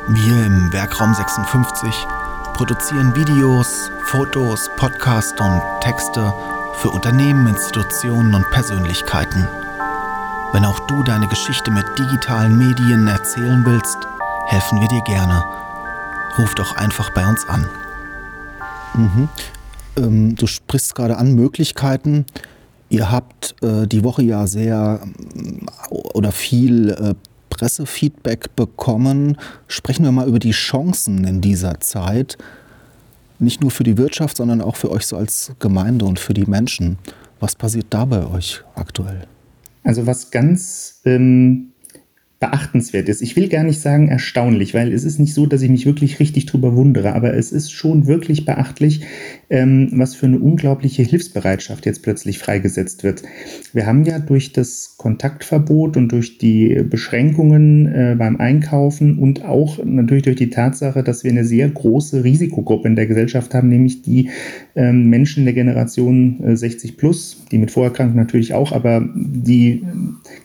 Wir 0.09 0.47
im 0.47 0.73
Werkraum 0.73 1.15
56 1.15 1.91
produzieren 2.55 3.15
Videos, 3.17 3.91
Fotos, 4.05 4.71
Podcasts 4.77 5.39
und 5.41 5.61
Texte 5.83 6.33
für 6.77 6.91
Unternehmen, 6.91 7.47
Institutionen 7.49 8.35
und 8.35 8.49
Persönlichkeiten. 8.51 9.64
Wenn 10.55 10.67
auch 10.67 10.79
du 10.87 11.03
deine 11.03 11.27
Geschichte 11.27 11.73
mit 11.73 11.85
digitalen 11.99 12.57
Medien 12.57 13.09
erzählen 13.09 13.65
willst, 13.67 13.99
helfen 14.47 14.81
wir 14.81 14.87
dir 14.87 15.01
gerne. 15.01 15.45
Ruf 16.39 16.55
doch 16.55 16.77
einfach 16.77 17.11
bei 17.11 17.27
uns 17.27 17.45
an. 17.49 17.69
Mhm. 18.95 19.29
Ähm, 19.97 20.37
du 20.37 20.47
sprichst 20.47 20.95
gerade 20.95 21.17
an 21.17 21.35
Möglichkeiten. 21.35 22.25
Ihr 22.89 23.11
habt 23.11 23.57
äh, 23.65 23.89
die 23.89 24.05
Woche 24.05 24.23
ja 24.23 24.47
sehr 24.47 25.01
äh, 25.35 25.93
oder 25.93 26.31
viel 26.31 26.91
äh, 26.91 27.15
Pressefeedback 27.51 28.55
bekommen. 28.55 29.37
Sprechen 29.67 30.05
wir 30.05 30.13
mal 30.13 30.29
über 30.29 30.39
die 30.39 30.53
Chancen 30.53 31.25
in 31.25 31.41
dieser 31.41 31.81
Zeit. 31.81 32.39
Nicht 33.41 33.61
nur 33.61 33.73
für 33.73 33.83
die 33.83 33.99
Wirtschaft, 33.99 34.37
sondern 34.37 34.61
auch 34.61 34.77
für 34.77 34.93
euch 34.93 35.05
so 35.05 35.17
als 35.17 35.51
Gemeinde 35.59 36.05
und 36.05 36.21
für 36.21 36.33
die 36.33 36.47
Menschen. 36.47 36.99
Was 37.41 37.57
passiert 37.57 37.87
da 37.91 38.05
bei 38.05 38.25
euch 38.25 38.63
aktuell? 38.77 39.27
Also 39.85 40.07
was 40.07 40.31
ganz 40.31 41.01
ähm, 41.05 41.75
beachtenswert 42.41 43.09
ist. 43.09 43.23
Ich 43.23 43.37
will 43.37 43.49
gar 43.49 43.63
nicht 43.65 43.81
sagen 43.81 44.09
erstaunlich, 44.09 44.75
weil 44.75 44.93
es 44.93 45.05
ist 45.05 45.19
nicht 45.19 45.33
so, 45.33 45.47
dass 45.47 45.63
ich 45.63 45.71
mich 45.71 45.87
wirklich 45.87 46.21
richtig 46.21 46.47
drüber 46.47 46.75
wundere, 46.75 47.15
aber 47.15 47.35
es 47.35 47.53
ist 47.53 47.71
schon 47.71 48.07
wirklich 48.07 48.45
beachtlich, 48.45 49.03
ähm, 49.51 49.91
was 49.93 50.15
für 50.15 50.27
eine 50.27 50.39
unglaubliche 50.39 51.03
Hilfsbereitschaft 51.03 51.87
jetzt 51.87 52.03
plötzlich 52.03 52.39
freigesetzt 52.39 53.05
wird. 53.05 53.23
Wir 53.73 53.87
haben 53.87 54.05
ja 54.05 54.19
durch 54.19 54.53
das 54.53 54.95
Kontaktverbot 54.99 55.97
und 55.97 56.09
durch 56.09 56.39
die 56.39 56.83
Beschränkungen 56.89 57.87
äh, 57.87 58.17
beim 58.19 58.37
Einkaufen 58.37 59.19
und 59.19 59.45
auch 59.45 59.85
natürlich 59.85 60.25
durch 60.25 60.37
die 60.37 60.51
Tatsache, 60.51 61.03
dass 61.03 61.25
wir 61.25 61.31
eine 61.31 61.45
sehr 61.45 61.69
große 61.69 62.25
Risikogruppe 62.25 62.89
in 62.89 62.97
der 62.97 63.07
Gesellschaft 63.07 63.55
haben, 63.55 63.69
nämlich 63.69 64.03
die 64.03 64.31
ähm, 64.77 65.09
Menschen 65.09 65.45
der 65.45 65.55
Generation 65.55 66.43
äh, 66.43 66.57
60 66.57 66.97
plus, 66.97 67.45
die 67.51 67.59
mit 67.59 67.71
Vorerkrankungen 67.71 68.23
natürlich 68.23 68.55
auch, 68.55 68.73
aber 68.73 69.09
die 69.15 69.85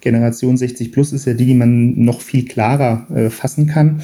Generation 0.02 0.58
60 0.58 0.92
plus 0.92 1.14
ist 1.14 1.26
ja 1.26 1.34
die, 1.34 1.46
die 1.46 1.54
man 1.54 2.00
noch 2.04 2.22
viel 2.22 2.46
klarer 2.46 3.08
äh, 3.14 3.30
fassen 3.30 3.68
kann, 3.68 4.02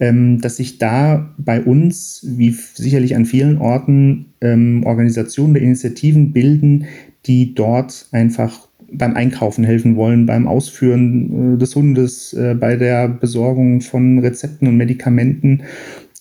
ähm, 0.00 0.40
dass 0.40 0.56
sich 0.56 0.78
da 0.78 1.34
bei 1.38 1.62
uns, 1.62 2.24
wie 2.26 2.50
sicherlich 2.50 3.14
an 3.14 3.26
vielen 3.26 3.58
Orten, 3.58 4.32
ähm, 4.40 4.82
Organisationen 4.84 5.52
oder 5.52 5.60
Initiativen 5.60 6.32
bilden, 6.32 6.86
die 7.26 7.54
dort 7.54 8.08
einfach 8.12 8.68
beim 8.92 9.14
Einkaufen 9.14 9.62
helfen 9.62 9.96
wollen, 9.96 10.26
beim 10.26 10.48
Ausführen 10.48 11.54
äh, 11.54 11.58
des 11.58 11.76
Hundes, 11.76 12.32
äh, 12.32 12.54
bei 12.54 12.76
der 12.76 13.08
Besorgung 13.08 13.80
von 13.82 14.18
Rezepten 14.18 14.66
und 14.66 14.76
Medikamenten 14.76 15.62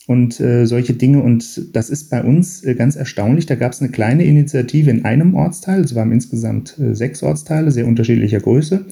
und 0.09 0.39
äh, 0.39 0.65
solche 0.65 0.93
Dinge. 0.93 1.21
Und 1.21 1.75
das 1.75 1.91
ist 1.91 2.09
bei 2.09 2.23
uns 2.23 2.63
äh, 2.63 2.73
ganz 2.73 2.95
erstaunlich. 2.95 3.45
Da 3.45 3.53
gab 3.53 3.73
es 3.73 3.79
eine 3.79 3.91
kleine 3.91 4.23
Initiative 4.23 4.89
in 4.89 5.05
einem 5.05 5.35
Ortsteil. 5.35 5.81
Es 5.81 5.93
waren 5.93 6.11
insgesamt 6.11 6.79
äh, 6.79 6.95
sechs 6.95 7.21
Ortsteile, 7.21 7.69
sehr 7.69 7.85
unterschiedlicher 7.85 8.39
Größe. 8.39 8.85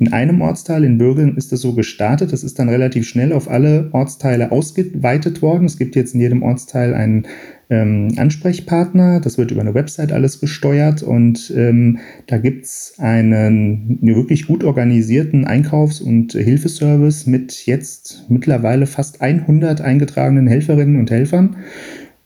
In 0.00 0.12
einem 0.12 0.40
Ortsteil 0.40 0.82
in 0.82 0.98
Bürgeln 0.98 1.36
ist 1.36 1.52
das 1.52 1.60
so 1.60 1.74
gestartet. 1.74 2.32
Das 2.32 2.42
ist 2.42 2.58
dann 2.58 2.68
relativ 2.68 3.06
schnell 3.06 3.32
auf 3.32 3.48
alle 3.48 3.88
Ortsteile 3.92 4.50
ausgeweitet 4.50 5.42
worden. 5.42 5.66
Es 5.66 5.78
gibt 5.78 5.94
jetzt 5.94 6.12
in 6.12 6.20
jedem 6.20 6.42
Ortsteil 6.42 6.92
einen 6.92 7.28
ähm, 7.74 8.14
Ansprechpartner. 8.16 9.20
Das 9.20 9.38
wird 9.38 9.50
über 9.50 9.60
eine 9.60 9.74
Website 9.74 10.12
alles 10.12 10.40
gesteuert 10.40 11.02
und 11.02 11.52
ähm, 11.56 11.98
da 12.26 12.38
gibt 12.38 12.64
es 12.64 12.94
einen 12.98 13.98
wirklich 14.02 14.46
gut 14.46 14.64
organisierten 14.64 15.44
Einkaufs- 15.44 16.00
und 16.00 16.32
Hilfeservice 16.32 17.26
mit 17.26 17.66
jetzt 17.66 18.26
mittlerweile 18.28 18.86
fast 18.86 19.20
100 19.20 19.80
eingetragenen 19.80 20.46
Helferinnen 20.46 20.98
und 20.98 21.10
Helfern. 21.10 21.56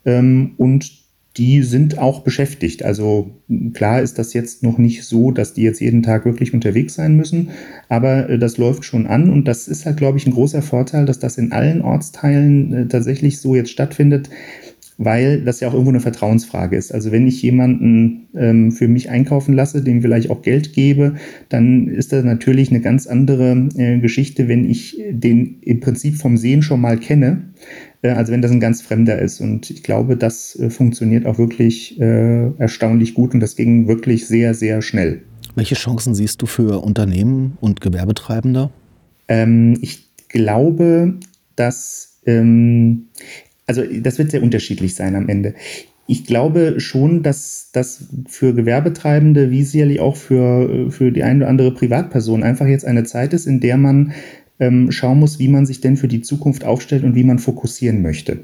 Ähm, 0.05 0.52
und 0.59 0.99
die 1.38 1.62
sind 1.62 1.99
auch 1.99 2.25
beschäftigt. 2.25 2.85
Also 2.85 3.31
klar 3.73 4.02
ist 4.02 4.19
das 4.19 4.35
jetzt 4.35 4.64
noch 4.64 4.76
nicht 4.76 5.05
so, 5.05 5.31
dass 5.31 5.55
die 5.55 5.62
jetzt 5.62 5.81
jeden 5.81 6.02
Tag 6.02 6.25
wirklich 6.25 6.52
unterwegs 6.52 6.95
sein 6.95 7.17
müssen, 7.17 7.50
aber 7.88 8.28
äh, 8.28 8.38
das 8.38 8.59
läuft 8.59 8.85
schon 8.85 9.07
an 9.07 9.31
und 9.31 9.47
das 9.47 9.69
ist 9.69 9.87
halt, 9.87 9.99
glaube 9.99 10.19
ich, 10.19 10.26
ein 10.26 10.33
großer 10.33 10.62
Vorteil, 10.62 11.07
dass 11.07 11.21
das 11.21 11.38
in 11.38 11.52
allen 11.52 11.81
Ortsteilen 11.81 12.73
äh, 12.73 12.88
tatsächlich 12.88 13.38
so 13.38 13.55
jetzt 13.55 13.71
stattfindet 13.71 14.28
weil 14.99 15.43
das 15.43 15.61
ja 15.61 15.69
auch 15.69 15.73
irgendwo 15.73 15.93
eine 15.93 16.00
Vertrauensfrage 16.00 16.76
ist. 16.76 16.93
Also 16.93 17.12
wenn 17.12 17.26
ich 17.26 17.40
jemanden 17.40 18.28
ähm, 18.35 18.73
für 18.73 18.88
mich 18.88 19.09
einkaufen 19.09 19.55
lasse, 19.55 19.83
dem 19.83 20.02
vielleicht 20.02 20.28
auch 20.28 20.43
Geld 20.43 20.73
gebe, 20.73 21.14
dann 21.49 21.87
ist 21.87 22.12
das 22.12 22.25
natürlich 22.25 22.71
eine 22.71 22.81
ganz 22.81 23.07
andere 23.07 23.69
äh, 23.76 23.99
Geschichte, 24.00 24.49
wenn 24.49 24.69
ich 24.69 25.00
den 25.11 25.61
im 25.62 25.78
Prinzip 25.78 26.17
vom 26.17 26.37
Sehen 26.37 26.62
schon 26.62 26.81
mal 26.81 26.99
kenne, 26.99 27.45
äh, 28.02 28.11
also 28.11 28.33
wenn 28.33 28.43
das 28.43 28.50
ein 28.50 28.61
ganz 28.61 28.83
Fremder 28.83 29.21
ist. 29.21 29.40
Und 29.40 29.71
ich 29.71 29.85
glaube, 29.85 30.17
das 30.17 30.59
äh, 30.59 30.69
funktioniert 30.69 31.26
auch 31.26 31.38
wirklich 31.38 32.00
äh, 32.00 32.50
erstaunlich 32.59 33.14
gut 33.14 33.35
und 33.35 33.40
das 33.40 33.55
ging 33.55 33.87
wirklich 33.87 34.26
sehr, 34.26 34.52
sehr 34.52 34.83
schnell. 34.83 35.23
Welche 35.55 35.76
Chancen 35.76 36.14
siehst 36.14 36.43
du 36.43 36.47
für 36.47 36.83
Unternehmen 36.83 37.57
und 37.61 37.81
Gewerbetreibende? 37.81 38.71
Ähm, 39.28 39.78
ich 39.81 40.09
glaube, 40.28 41.14
dass 41.55 42.21
ähm, 42.26 43.08
also 43.69 43.83
das 44.01 44.19
wird 44.19 44.31
sehr 44.33 44.43
unterschiedlich 44.43 44.95
sein 44.95 45.15
am 45.15 45.29
Ende. 45.29 45.55
Ich 46.07 46.25
glaube 46.25 46.81
schon, 46.81 47.23
dass 47.23 47.69
das 47.73 48.07
für 48.27 48.55
Gewerbetreibende 48.55 49.51
wie 49.51 49.63
sicherlich 49.63 50.01
auch 50.01 50.17
für, 50.17 50.91
für 50.91 51.13
die 51.13 51.23
eine 51.23 51.41
oder 51.41 51.49
andere 51.49 51.75
Privatperson 51.75 52.43
einfach 52.43 52.67
jetzt 52.67 52.87
eine 52.87 53.05
Zeit 53.05 53.35
ist, 53.35 53.47
in 53.47 53.61
der 53.61 53.77
man 53.77 54.13
ähm, 54.59 54.91
schauen 54.91 55.21
muss, 55.21 55.39
wie 55.39 55.49
man 55.49 55.67
sich 55.67 55.83
denn 55.83 55.99
für 55.99 56.09
die 56.09 56.23
Zukunft 56.23 56.65
aufstellt 56.65 57.05
und 57.05 57.15
wie 57.15 57.25
man 57.25 57.39
fokussieren 57.39 58.01
möchte. 58.01 58.41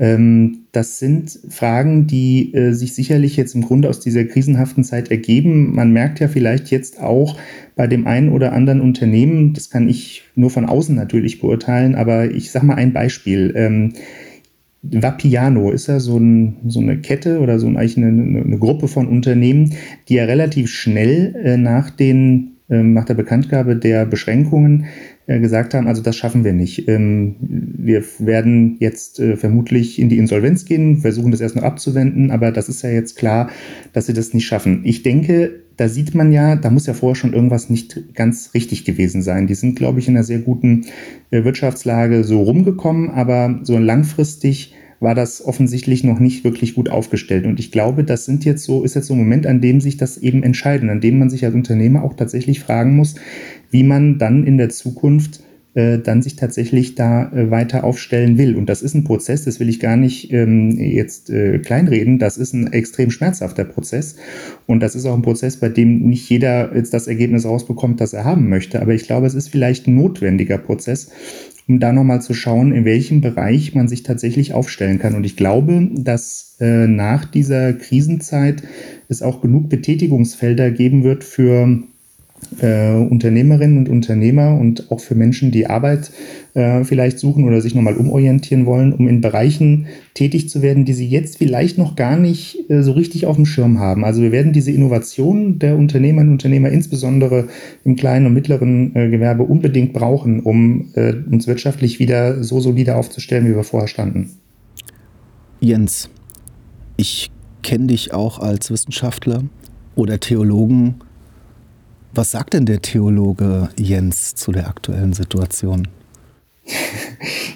Ähm, 0.00 0.60
das 0.72 0.98
sind 0.98 1.38
Fragen, 1.50 2.06
die 2.06 2.54
äh, 2.54 2.72
sich 2.72 2.94
sicherlich 2.94 3.36
jetzt 3.36 3.54
im 3.54 3.60
Grunde 3.60 3.88
aus 3.90 4.00
dieser 4.00 4.24
krisenhaften 4.24 4.82
Zeit 4.82 5.10
ergeben. 5.10 5.74
Man 5.74 5.92
merkt 5.92 6.20
ja 6.20 6.28
vielleicht 6.28 6.70
jetzt 6.70 7.00
auch 7.02 7.36
bei 7.76 7.86
dem 7.86 8.06
einen 8.06 8.30
oder 8.30 8.54
anderen 8.54 8.80
Unternehmen, 8.80 9.52
das 9.52 9.68
kann 9.68 9.88
ich 9.88 10.22
nur 10.34 10.48
von 10.48 10.64
außen 10.64 10.96
natürlich 10.96 11.40
beurteilen, 11.40 11.94
aber 11.94 12.30
ich 12.30 12.50
sage 12.50 12.66
mal 12.66 12.76
ein 12.76 12.94
Beispiel. 12.94 13.52
Ähm, 13.54 13.92
Vapiano 14.82 15.70
ist 15.70 15.88
ja 15.88 16.00
so, 16.00 16.16
ein, 16.16 16.56
so, 16.66 16.80
eine 16.80 16.96
Kette 16.98 17.40
oder 17.40 17.58
so 17.58 17.66
eigentlich 17.66 17.98
eine, 17.98 18.08
eine, 18.08 18.58
Gruppe 18.58 18.88
von 18.88 19.06
Unternehmen, 19.06 19.74
die 20.08 20.14
ja 20.14 20.24
relativ 20.24 20.70
schnell 20.70 21.34
äh, 21.44 21.58
nach, 21.58 21.90
den, 21.90 22.52
äh, 22.70 22.82
nach 22.82 23.04
der 23.04 23.12
Bekanntgabe 23.14 23.76
der 23.76 24.06
Beschränkungen 24.06 24.86
äh, 25.26 25.38
gesagt 25.38 25.74
haben, 25.74 25.86
also 25.86 26.02
das 26.02 26.16
schaffen 26.16 26.44
wir 26.44 26.54
nicht. 26.54 26.88
Wir 27.84 28.04
werden 28.18 28.76
jetzt 28.80 29.20
äh, 29.20 29.36
vermutlich 29.36 29.98
in 29.98 30.08
die 30.08 30.18
Insolvenz 30.18 30.64
gehen, 30.64 30.98
versuchen 30.98 31.30
das 31.30 31.40
erst 31.40 31.56
noch 31.56 31.62
abzuwenden, 31.62 32.30
aber 32.30 32.52
das 32.52 32.68
ist 32.68 32.82
ja 32.82 32.90
jetzt 32.90 33.16
klar, 33.16 33.50
dass 33.92 34.06
sie 34.06 34.12
das 34.12 34.34
nicht 34.34 34.46
schaffen. 34.46 34.82
Ich 34.84 35.02
denke, 35.02 35.60
da 35.76 35.88
sieht 35.88 36.14
man 36.14 36.30
ja, 36.32 36.56
da 36.56 36.70
muss 36.70 36.86
ja 36.86 36.92
vorher 36.92 37.14
schon 37.14 37.32
irgendwas 37.32 37.70
nicht 37.70 38.14
ganz 38.14 38.50
richtig 38.52 38.84
gewesen 38.84 39.22
sein. 39.22 39.46
Die 39.46 39.54
sind, 39.54 39.76
glaube 39.76 39.98
ich, 39.98 40.08
in 40.08 40.14
einer 40.14 40.24
sehr 40.24 40.40
guten 40.40 40.86
äh, 41.30 41.42
Wirtschaftslage 41.42 42.22
so 42.24 42.42
rumgekommen, 42.42 43.10
aber 43.10 43.60
so 43.62 43.78
langfristig 43.78 44.74
war 45.00 45.14
das 45.14 45.42
offensichtlich 45.42 46.04
noch 46.04 46.20
nicht 46.20 46.44
wirklich 46.44 46.74
gut 46.74 46.90
aufgestellt. 46.90 47.46
Und 47.46 47.58
ich 47.58 47.72
glaube, 47.72 48.04
das 48.04 48.26
sind 48.26 48.44
jetzt 48.44 48.64
so, 48.64 48.84
ist 48.84 48.94
jetzt 48.94 49.06
so 49.06 49.14
ein 49.14 49.18
Moment, 49.18 49.46
an 49.46 49.62
dem 49.62 49.80
sich 49.80 49.96
das 49.96 50.18
eben 50.18 50.42
entscheidet, 50.42 50.88
an 50.90 51.00
dem 51.00 51.18
man 51.18 51.30
sich 51.30 51.44
als 51.44 51.54
Unternehmer 51.54 52.04
auch 52.04 52.14
tatsächlich 52.14 52.60
fragen 52.60 52.94
muss, 52.94 53.14
wie 53.70 53.82
man 53.82 54.18
dann 54.18 54.46
in 54.46 54.58
der 54.58 54.68
Zukunft 54.68 55.42
dann 55.98 56.20
sich 56.20 56.34
tatsächlich 56.34 56.96
da 56.96 57.30
äh, 57.32 57.50
weiter 57.50 57.84
aufstellen 57.84 58.38
will. 58.38 58.56
Und 58.56 58.66
das 58.66 58.82
ist 58.82 58.94
ein 58.94 59.04
Prozess, 59.04 59.44
das 59.44 59.60
will 59.60 59.68
ich 59.68 59.78
gar 59.78 59.96
nicht 59.96 60.32
ähm, 60.32 60.72
jetzt 60.72 61.30
äh, 61.30 61.58
kleinreden, 61.58 62.18
das 62.18 62.38
ist 62.38 62.54
ein 62.54 62.72
extrem 62.72 63.10
schmerzhafter 63.10 63.64
Prozess. 63.64 64.16
Und 64.66 64.80
das 64.80 64.96
ist 64.96 65.06
auch 65.06 65.14
ein 65.14 65.22
Prozess, 65.22 65.58
bei 65.58 65.68
dem 65.68 66.08
nicht 66.08 66.28
jeder 66.28 66.74
jetzt 66.74 66.92
das 66.92 67.06
Ergebnis 67.06 67.44
rausbekommt, 67.44 68.00
das 68.00 68.12
er 68.12 68.24
haben 68.24 68.48
möchte. 68.48 68.82
Aber 68.82 68.94
ich 68.94 69.04
glaube, 69.04 69.26
es 69.26 69.34
ist 69.34 69.48
vielleicht 69.48 69.86
ein 69.86 69.94
notwendiger 69.94 70.58
Prozess, 70.58 71.10
um 71.68 71.78
da 71.78 71.92
nochmal 71.92 72.20
zu 72.20 72.34
schauen, 72.34 72.72
in 72.72 72.84
welchem 72.84 73.20
Bereich 73.20 73.72
man 73.74 73.86
sich 73.86 74.02
tatsächlich 74.02 74.54
aufstellen 74.54 74.98
kann. 74.98 75.14
Und 75.14 75.24
ich 75.24 75.36
glaube, 75.36 75.88
dass 75.94 76.56
äh, 76.58 76.88
nach 76.88 77.24
dieser 77.24 77.74
Krisenzeit 77.74 78.64
es 79.08 79.22
auch 79.22 79.40
genug 79.40 79.68
Betätigungsfelder 79.68 80.72
geben 80.72 81.04
wird 81.04 81.22
für 81.22 81.84
äh, 82.60 82.92
Unternehmerinnen 82.92 83.78
und 83.78 83.88
Unternehmer 83.88 84.58
und 84.58 84.90
auch 84.90 85.00
für 85.00 85.14
Menschen, 85.14 85.50
die 85.50 85.66
Arbeit 85.66 86.10
äh, 86.54 86.84
vielleicht 86.84 87.18
suchen 87.18 87.44
oder 87.44 87.60
sich 87.60 87.74
nochmal 87.74 87.96
umorientieren 87.96 88.66
wollen, 88.66 88.92
um 88.92 89.08
in 89.08 89.20
Bereichen 89.20 89.86
tätig 90.14 90.48
zu 90.48 90.62
werden, 90.62 90.84
die 90.84 90.92
sie 90.92 91.06
jetzt 91.06 91.38
vielleicht 91.38 91.78
noch 91.78 91.96
gar 91.96 92.16
nicht 92.16 92.68
äh, 92.68 92.82
so 92.82 92.92
richtig 92.92 93.26
auf 93.26 93.36
dem 93.36 93.46
Schirm 93.46 93.78
haben. 93.78 94.04
Also 94.04 94.22
wir 94.22 94.32
werden 94.32 94.52
diese 94.52 94.72
Innovation 94.72 95.58
der 95.58 95.76
Unternehmerinnen 95.76 96.32
und 96.32 96.40
Unternehmer 96.40 96.70
insbesondere 96.70 97.48
im 97.84 97.96
kleinen 97.96 98.26
und 98.26 98.34
mittleren 98.34 98.94
äh, 98.96 99.10
Gewerbe 99.10 99.44
unbedingt 99.44 99.92
brauchen, 99.92 100.40
um 100.40 100.88
äh, 100.94 101.12
uns 101.30 101.46
wirtschaftlich 101.46 101.98
wieder 101.98 102.42
so 102.42 102.60
solide 102.60 102.96
aufzustellen, 102.96 103.46
wie 103.46 103.54
wir 103.54 103.64
vorher 103.64 103.88
standen. 103.88 104.30
Jens, 105.60 106.10
ich 106.96 107.30
kenne 107.62 107.88
dich 107.88 108.12
auch 108.12 108.38
als 108.38 108.70
Wissenschaftler 108.70 109.44
oder 109.94 110.18
Theologen 110.18 110.96
was 112.14 112.30
sagt 112.30 112.54
denn 112.54 112.66
der 112.66 112.82
Theologe 112.82 113.68
Jens 113.78 114.34
zu 114.34 114.52
der 114.52 114.68
aktuellen 114.68 115.12
Situation? 115.12 115.88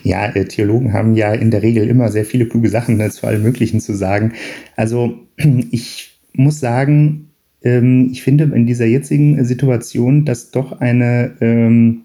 Ja, 0.03 0.27
äh, 0.35 0.45
Theologen 0.45 0.93
haben 0.93 1.15
ja 1.15 1.33
in 1.33 1.51
der 1.51 1.63
Regel 1.63 1.89
immer 1.89 2.11
sehr 2.11 2.27
viele 2.27 2.47
kluge 2.47 2.69
Sachen 2.69 2.99
ne, 2.99 3.11
zu 3.11 3.27
allem 3.27 3.43
Möglichen 3.43 3.81
zu 3.81 3.95
sagen. 3.95 4.35
Also 4.77 5.19
ich 5.71 6.21
muss 6.35 6.61
sagen, 6.61 7.31
ähm, 7.63 8.11
ich 8.13 8.23
finde 8.23 8.45
in 8.55 8.67
dieser 8.67 8.85
jetzigen 8.85 9.43
Situation, 9.45 10.27
dass 10.27 10.51
doch 10.51 10.81
eine, 10.81 11.33
ähm, 11.41 12.03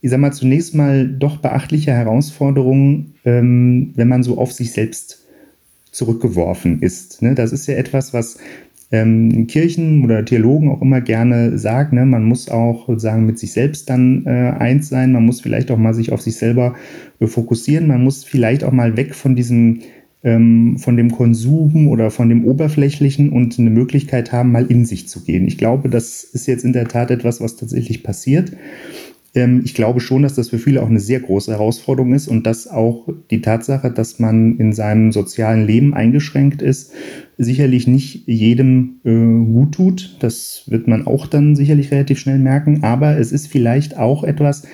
ich 0.00 0.10
sag 0.10 0.20
mal, 0.20 0.32
zunächst 0.32 0.74
mal 0.74 1.06
doch 1.06 1.36
beachtliche 1.36 1.92
Herausforderung, 1.92 3.12
ähm, 3.24 3.92
wenn 3.94 4.08
man 4.08 4.22
so 4.22 4.38
auf 4.38 4.52
sich 4.52 4.72
selbst 4.72 5.26
zurückgeworfen 5.90 6.80
ist. 6.80 7.20
Ne? 7.20 7.34
Das 7.34 7.52
ist 7.52 7.66
ja 7.66 7.74
etwas, 7.74 8.14
was 8.14 8.38
ähm, 8.92 9.46
Kirchen 9.46 10.04
oder 10.04 10.24
Theologen 10.24 10.70
auch 10.70 10.82
immer 10.82 11.00
gerne 11.00 11.58
sagen, 11.58 11.96
ne, 11.96 12.04
man 12.04 12.24
muss 12.24 12.48
auch 12.50 12.86
sozusagen 12.86 13.24
mit 13.24 13.38
sich 13.38 13.52
selbst 13.52 13.88
dann 13.88 14.24
äh, 14.26 14.52
eins 14.58 14.90
sein, 14.90 15.12
man 15.12 15.24
muss 15.24 15.40
vielleicht 15.40 15.70
auch 15.70 15.78
mal 15.78 15.94
sich 15.94 16.12
auf 16.12 16.20
sich 16.20 16.36
selber 16.36 16.74
äh, 17.18 17.26
fokussieren, 17.26 17.88
man 17.88 18.04
muss 18.04 18.22
vielleicht 18.22 18.62
auch 18.62 18.72
mal 18.72 18.96
weg 18.96 19.14
von 19.14 19.34
diesem 19.34 19.80
ähm, 20.24 20.78
von 20.78 20.96
dem 20.96 21.10
Konsum 21.10 21.88
oder 21.88 22.10
von 22.10 22.28
dem 22.28 22.44
Oberflächlichen 22.44 23.30
und 23.30 23.58
eine 23.58 23.70
Möglichkeit 23.70 24.30
haben, 24.30 24.52
mal 24.52 24.66
in 24.66 24.84
sich 24.84 25.08
zu 25.08 25.24
gehen. 25.24 25.48
Ich 25.48 25.58
glaube, 25.58 25.88
das 25.88 26.22
ist 26.22 26.46
jetzt 26.46 26.64
in 26.64 26.72
der 26.72 26.86
Tat 26.86 27.10
etwas, 27.10 27.40
was 27.40 27.56
tatsächlich 27.56 28.04
passiert. 28.04 28.52
Ähm, 29.34 29.62
ich 29.64 29.74
glaube 29.74 30.00
schon, 30.00 30.22
dass 30.22 30.34
das 30.34 30.50
für 30.50 30.58
viele 30.58 30.82
auch 30.82 30.88
eine 30.88 31.00
sehr 31.00 31.20
große 31.20 31.50
Herausforderung 31.50 32.14
ist 32.14 32.28
und 32.28 32.46
dass 32.46 32.68
auch 32.68 33.08
die 33.30 33.40
Tatsache, 33.40 33.90
dass 33.90 34.18
man 34.18 34.58
in 34.58 34.72
seinem 34.72 35.12
sozialen 35.12 35.66
Leben 35.66 35.94
eingeschränkt 35.94 36.62
ist, 36.62 36.92
sicherlich 37.38 37.86
nicht 37.86 38.26
jedem 38.26 39.00
äh, 39.04 39.52
gut 39.52 39.72
tut. 39.72 40.16
Das 40.20 40.64
wird 40.66 40.86
man 40.86 41.06
auch 41.06 41.26
dann 41.26 41.56
sicherlich 41.56 41.90
relativ 41.90 42.18
schnell 42.18 42.38
merken. 42.38 42.82
Aber 42.82 43.18
es 43.18 43.32
ist 43.32 43.46
vielleicht 43.46 43.96
auch 43.96 44.24
etwas, 44.24 44.64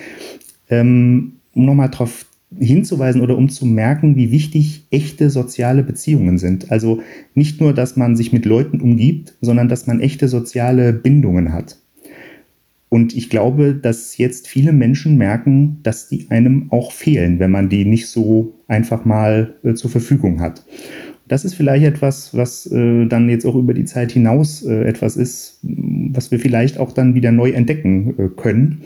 ähm, 0.69 1.33
um 1.53 1.65
nochmal 1.65 1.89
darauf 1.89 2.25
hinzuweisen 2.57 3.21
oder 3.21 3.37
um 3.37 3.49
zu 3.49 3.65
merken, 3.65 4.15
wie 4.15 4.31
wichtig 4.31 4.85
echte 4.89 5.29
soziale 5.29 5.83
Beziehungen 5.83 6.37
sind. 6.37 6.71
Also 6.71 7.01
nicht 7.35 7.61
nur, 7.61 7.73
dass 7.73 7.95
man 7.95 8.15
sich 8.15 8.33
mit 8.33 8.45
Leuten 8.45 8.81
umgibt, 8.81 9.35
sondern 9.39 9.69
dass 9.69 9.85
man 9.85 9.99
echte 9.99 10.27
soziale 10.27 10.91
Bindungen 10.93 11.53
hat. 11.53 11.77
Und 12.89 13.15
ich 13.15 13.29
glaube, 13.29 13.75
dass 13.75 14.17
jetzt 14.17 14.47
viele 14.47 14.73
Menschen 14.73 15.17
merken, 15.17 15.77
dass 15.83 16.09
die 16.09 16.25
einem 16.29 16.71
auch 16.71 16.91
fehlen, 16.91 17.39
wenn 17.39 17.51
man 17.51 17.69
die 17.69 17.85
nicht 17.85 18.07
so 18.07 18.55
einfach 18.67 19.05
mal 19.05 19.55
äh, 19.63 19.75
zur 19.75 19.91
Verfügung 19.91 20.41
hat. 20.41 20.65
Das 21.27 21.45
ist 21.45 21.53
vielleicht 21.53 21.85
etwas, 21.85 22.35
was 22.35 22.65
äh, 22.71 23.05
dann 23.05 23.29
jetzt 23.29 23.45
auch 23.45 23.55
über 23.55 23.75
die 23.75 23.85
Zeit 23.85 24.11
hinaus 24.11 24.65
äh, 24.65 24.83
etwas 24.85 25.15
ist, 25.15 25.59
was 25.61 26.31
wir 26.31 26.39
vielleicht 26.39 26.79
auch 26.79 26.91
dann 26.91 27.13
wieder 27.13 27.31
neu 27.31 27.51
entdecken 27.51 28.15
äh, 28.17 28.27
können 28.35 28.81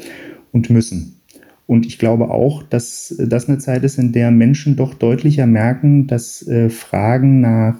und 0.51 0.69
müssen. 0.69 1.21
Und 1.65 1.85
ich 1.85 1.97
glaube 1.97 2.29
auch, 2.29 2.61
dass 2.63 3.15
das 3.17 3.47
eine 3.47 3.59
Zeit 3.59 3.83
ist, 3.85 3.97
in 3.97 4.11
der 4.11 4.31
Menschen 4.31 4.75
doch 4.75 4.93
deutlicher 4.93 5.47
merken, 5.47 6.07
dass 6.07 6.45
äh, 6.45 6.69
Fragen 6.69 7.39
nach, 7.39 7.77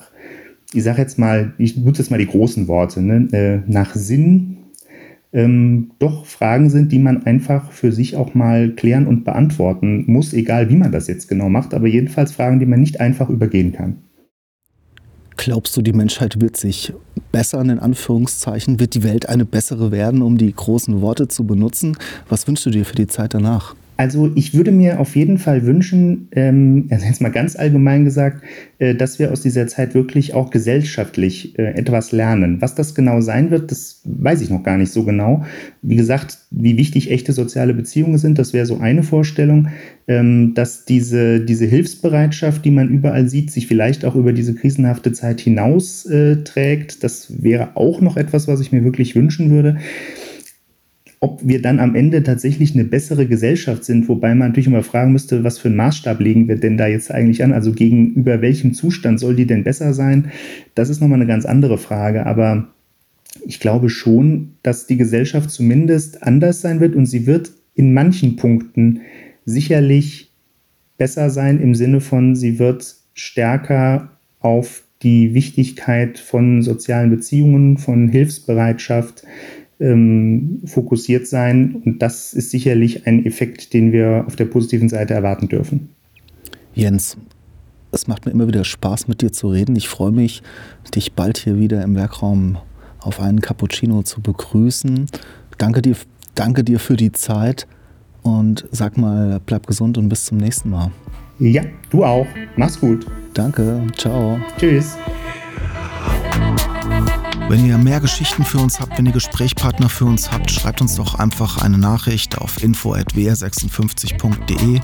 ich 0.74 0.84
sage 0.84 1.02
jetzt 1.02 1.20
mal, 1.20 1.52
ich 1.58 1.76
nutze 1.76 2.02
jetzt 2.02 2.10
mal 2.10 2.18
die 2.18 2.28
großen 2.28 2.70
Worte, 2.70 3.02
ne, 3.02 3.28
äh, 3.34 3.70
nach 3.70 3.94
Sinn 3.94 4.60
ähm, 5.34 5.92
doch 6.00 6.26
Fragen 6.26 6.70
sind, 6.70 6.92
die 6.92 7.00
man 7.00 7.26
einfach 7.26 7.72
für 7.72 7.92
sich 7.92 8.16
auch 8.16 8.36
mal 8.36 8.70
klären 8.70 9.08
und 9.08 9.26
beantworten 9.26 10.06
muss, 10.08 10.34
egal 10.34 10.70
wie 10.70 10.76
man 10.76 10.92
das 10.92 11.08
jetzt 11.08 11.28
genau 11.28 11.50
macht, 11.50 11.74
aber 11.74 11.88
jedenfalls 11.88 12.32
Fragen, 12.32 12.60
die 12.60 12.68
man 12.68 12.80
nicht 12.80 13.02
einfach 13.02 13.30
übergehen 13.30 13.74
kann. 13.74 13.98
Glaubst 15.36 15.76
du, 15.76 15.82
die 15.82 15.94
Menschheit 15.94 16.40
wird 16.40 16.56
sich 16.56 16.94
bessern, 17.32 17.70
in 17.70 17.80
Anführungszeichen? 17.80 18.80
Wird 18.80 18.94
die 18.94 19.04
Welt 19.04 19.28
eine 19.28 19.46
bessere 19.46 19.92
werden, 19.92 20.22
um 20.22 20.38
die 20.38 20.54
großen 20.54 21.02
Worte 21.02 21.28
zu 21.28 21.46
benutzen? 21.46 21.98
Was 22.30 22.48
wünschst 22.48 22.68
du 22.68 22.70
dir 22.70 22.86
für 22.86 22.96
die 22.96 23.08
Zeit 23.08 23.34
danach? 23.34 23.76
Also 23.96 24.32
ich 24.34 24.56
würde 24.56 24.72
mir 24.72 25.00
auf 25.00 25.16
jeden 25.16 25.38
Fall 25.38 25.66
wünschen, 25.66 26.28
ähm, 26.32 26.88
also 26.90 27.06
jetzt 27.06 27.22
mal 27.22 27.30
ganz 27.30 27.56
allgemein 27.56 28.06
gesagt, 28.06 28.44
äh, 28.80 28.96
dass 28.96 29.20
wir 29.20 29.32
aus 29.32 29.42
dieser 29.42 29.68
Zeit 29.68 29.94
wirklich 29.94 30.34
auch 30.34 30.50
gesellschaftlich 30.50 31.58
äh, 31.60 31.76
etwas 31.76 32.12
lernen. 32.12 32.60
Was 32.60 32.74
das 32.74 32.96
genau 32.96 33.22
sein 33.22 33.52
wird, 33.52 33.70
das 33.70 34.02
weiß 34.06 34.42
ich 34.42 34.50
noch 34.50 34.64
gar 34.64 34.78
nicht 34.78 34.92
so 34.92 35.04
genau. 35.04 35.46
Wie 35.84 35.96
gesagt, 35.96 36.40
wie 36.50 36.76
wichtig 36.78 37.12
echte 37.12 37.34
soziale 37.34 37.76
Beziehungen 37.76 38.18
sind, 38.18 38.40
das 38.40 38.52
wäre 38.52 38.66
so 38.66 38.80
eine 38.80 39.04
Vorstellung, 39.04 39.68
ähm, 40.08 40.54
dass 40.56 40.86
diese, 40.86 41.42
diese 41.42 41.66
Hilfsbereitschaft, 41.66 42.66
die 42.66 42.72
man 42.72 42.90
überall 42.90 43.30
sieht, 43.30 43.52
sich 43.52 43.68
vielleicht 43.68 44.06
auch 44.06 44.16
über 44.16 44.34
diese 44.34 44.56
krisenhafte 44.56 45.12
Zeit 45.12 45.40
hinaus 45.40 46.08
äh, 46.08 46.38
trägt. 46.38 47.04
Das 47.04 47.44
wäre 47.44 47.78
auch 47.78 48.02
noch 48.02 48.18
etwas, 48.18 48.48
was 48.48 48.60
ich 48.60 48.72
mir 48.72 48.84
wirklich 48.84 49.16
wünschen 49.16 49.52
würde 49.52 49.78
ob 51.24 51.40
wir 51.42 51.62
dann 51.62 51.80
am 51.80 51.96
Ende 51.96 52.22
tatsächlich 52.22 52.74
eine 52.74 52.84
bessere 52.84 53.26
Gesellschaft 53.26 53.86
sind, 53.86 54.10
wobei 54.10 54.36
man 54.36 54.50
natürlich 54.50 54.68
immer 54.68 54.84
fragen 54.84 55.14
müsste, 55.14 55.46
was 55.46 55.58
für 55.58 55.70
einen 55.70 55.78
Maßstab 55.78 56.20
legen 56.20 56.50
wir 56.50 56.58
denn 56.58 56.76
da 56.76 56.88
jetzt 56.88 57.12
eigentlich 57.12 57.42
an? 57.46 57.54
Also 57.54 57.72
gegenüber 57.72 58.42
welchem 58.42 58.74
Zustand 58.74 59.22
soll 59.22 59.34
die 59.34 59.48
denn 59.48 59.64
besser 59.64 59.94
sein? 59.94 60.32
Das 60.76 60.90
ist 60.90 61.00
nochmal 61.00 61.20
eine 61.20 61.26
ganz 61.26 61.46
andere 61.46 61.78
Frage, 61.78 62.26
aber 62.26 62.68
ich 63.46 63.62
glaube 63.62 63.90
schon, 63.90 64.56
dass 64.64 64.86
die 64.86 64.98
Gesellschaft 64.98 65.50
zumindest 65.50 66.24
anders 66.24 66.60
sein 66.60 66.82
wird 66.82 66.94
und 66.94 67.06
sie 67.06 67.26
wird 67.26 67.54
in 67.74 67.94
manchen 67.94 68.36
Punkten 68.36 69.00
sicherlich 69.46 70.30
besser 70.98 71.30
sein 71.30 71.62
im 71.62 71.74
Sinne 71.74 72.02
von, 72.02 72.36
sie 72.36 72.60
wird 72.60 72.98
stärker 73.14 74.10
auf 74.42 74.84
die 75.04 75.34
Wichtigkeit 75.34 76.20
von 76.20 76.64
sozialen 76.64 77.12
Beziehungen, 77.12 77.78
von 77.78 78.10
Hilfsbereitschaft, 78.10 79.24
ähm, 79.84 80.62
fokussiert 80.66 81.28
sein. 81.28 81.76
Und 81.84 82.02
das 82.02 82.34
ist 82.34 82.52
sicherlich 82.52 83.06
ein 83.06 83.26
Effekt, 83.26 83.74
den 83.74 83.92
wir 83.92 84.24
auf 84.26 84.36
der 84.36 84.46
positiven 84.46 84.90
Seite 84.90 85.14
erwarten 85.14 85.50
dürfen. 85.50 85.90
Jens, 86.74 87.18
es 87.92 88.08
macht 88.08 88.26
mir 88.26 88.32
immer 88.32 88.48
wieder 88.48 88.64
Spaß, 88.64 89.08
mit 89.08 89.22
dir 89.22 89.32
zu 89.32 89.50
reden. 89.50 89.76
Ich 89.76 89.88
freue 89.88 90.12
mich, 90.12 90.42
dich 90.96 91.14
bald 91.14 91.38
hier 91.38 91.60
wieder 91.60 91.84
im 91.84 91.96
Werkraum 91.96 92.58
auf 93.00 93.20
einen 93.20 93.42
Cappuccino 93.42 94.04
zu 94.04 94.22
begrüßen. 94.22 95.06
Danke 95.58 95.82
dir, 95.82 95.96
danke 96.34 96.64
dir 96.64 96.80
für 96.80 96.96
die 96.96 97.12
Zeit 97.12 97.68
und 98.24 98.66
sag 98.72 98.98
mal, 98.98 99.42
bleib 99.46 99.68
gesund 99.68 99.98
und 99.98 100.10
bis 100.10 100.26
zum 100.26 100.38
nächsten 100.38 100.70
Mal. 100.70 100.92
Ja, 101.40 101.64
du 101.90 102.04
auch. 102.06 102.28
Mach's 102.56 102.80
gut. 102.80 103.06
Danke. 103.34 103.82
Ciao. 103.98 104.40
Tschüss. 104.58 104.98
Wenn 107.50 107.66
ihr 107.66 107.78
mehr 107.78 108.00
Geschichten 108.00 108.46
für 108.46 108.60
uns 108.60 108.80
habt, 108.80 108.98
wenn 108.98 109.06
ihr 109.06 109.12
Gesprächspartner 109.12 109.90
für 109.90 110.06
uns 110.06 110.32
habt, 110.32 110.50
schreibt 110.50 110.80
uns 110.82 110.96
doch 110.96 111.16
einfach 111.16 111.58
eine 111.58 111.78
Nachricht 111.78 112.38
auf 112.38 112.64
info.wr56.de 112.64 114.80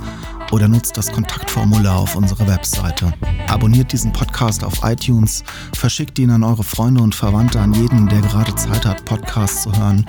oder 0.52 0.68
nutzt 0.68 0.98
das 0.98 1.12
Kontaktformular 1.12 1.98
auf 1.98 2.16
unserer 2.16 2.48
Webseite. 2.48 3.14
Abonniert 3.48 3.94
diesen 3.94 4.12
Podcast 4.12 4.64
auf 4.64 4.84
iTunes, 4.84 5.44
verschickt 5.74 6.20
ihn 6.20 6.32
an 6.32 6.44
eure 6.44 6.64
Freunde 6.64 7.02
und 7.02 7.16
Verwandte, 7.16 7.60
an 7.60 7.74
jeden, 7.74 8.08
der 8.08 8.22
gerade 8.22 8.54
Zeit 8.56 8.86
hat, 8.86 9.06
Podcasts 9.06 9.64
zu 9.64 9.76
hören. 9.76 10.06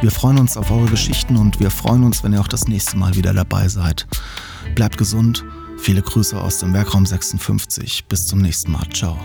Wir 0.00 0.10
freuen 0.10 0.38
uns 0.38 0.56
auf 0.56 0.70
eure 0.70 0.86
Geschichten 0.86 1.36
und 1.36 1.60
wir 1.60 1.70
freuen 1.70 2.04
uns, 2.04 2.22
wenn 2.22 2.32
ihr 2.32 2.40
auch 2.40 2.48
das 2.48 2.68
nächste 2.68 2.96
Mal 2.96 3.16
wieder 3.16 3.34
dabei 3.34 3.68
seid. 3.68 4.06
Bleibt 4.74 4.98
gesund, 4.98 5.44
viele 5.78 6.02
Grüße 6.02 6.40
aus 6.40 6.58
dem 6.58 6.72
Werkraum 6.72 7.04
56. 7.04 8.06
Bis 8.06 8.26
zum 8.26 8.40
nächsten 8.40 8.72
Mal. 8.72 8.88
Ciao. 8.94 9.18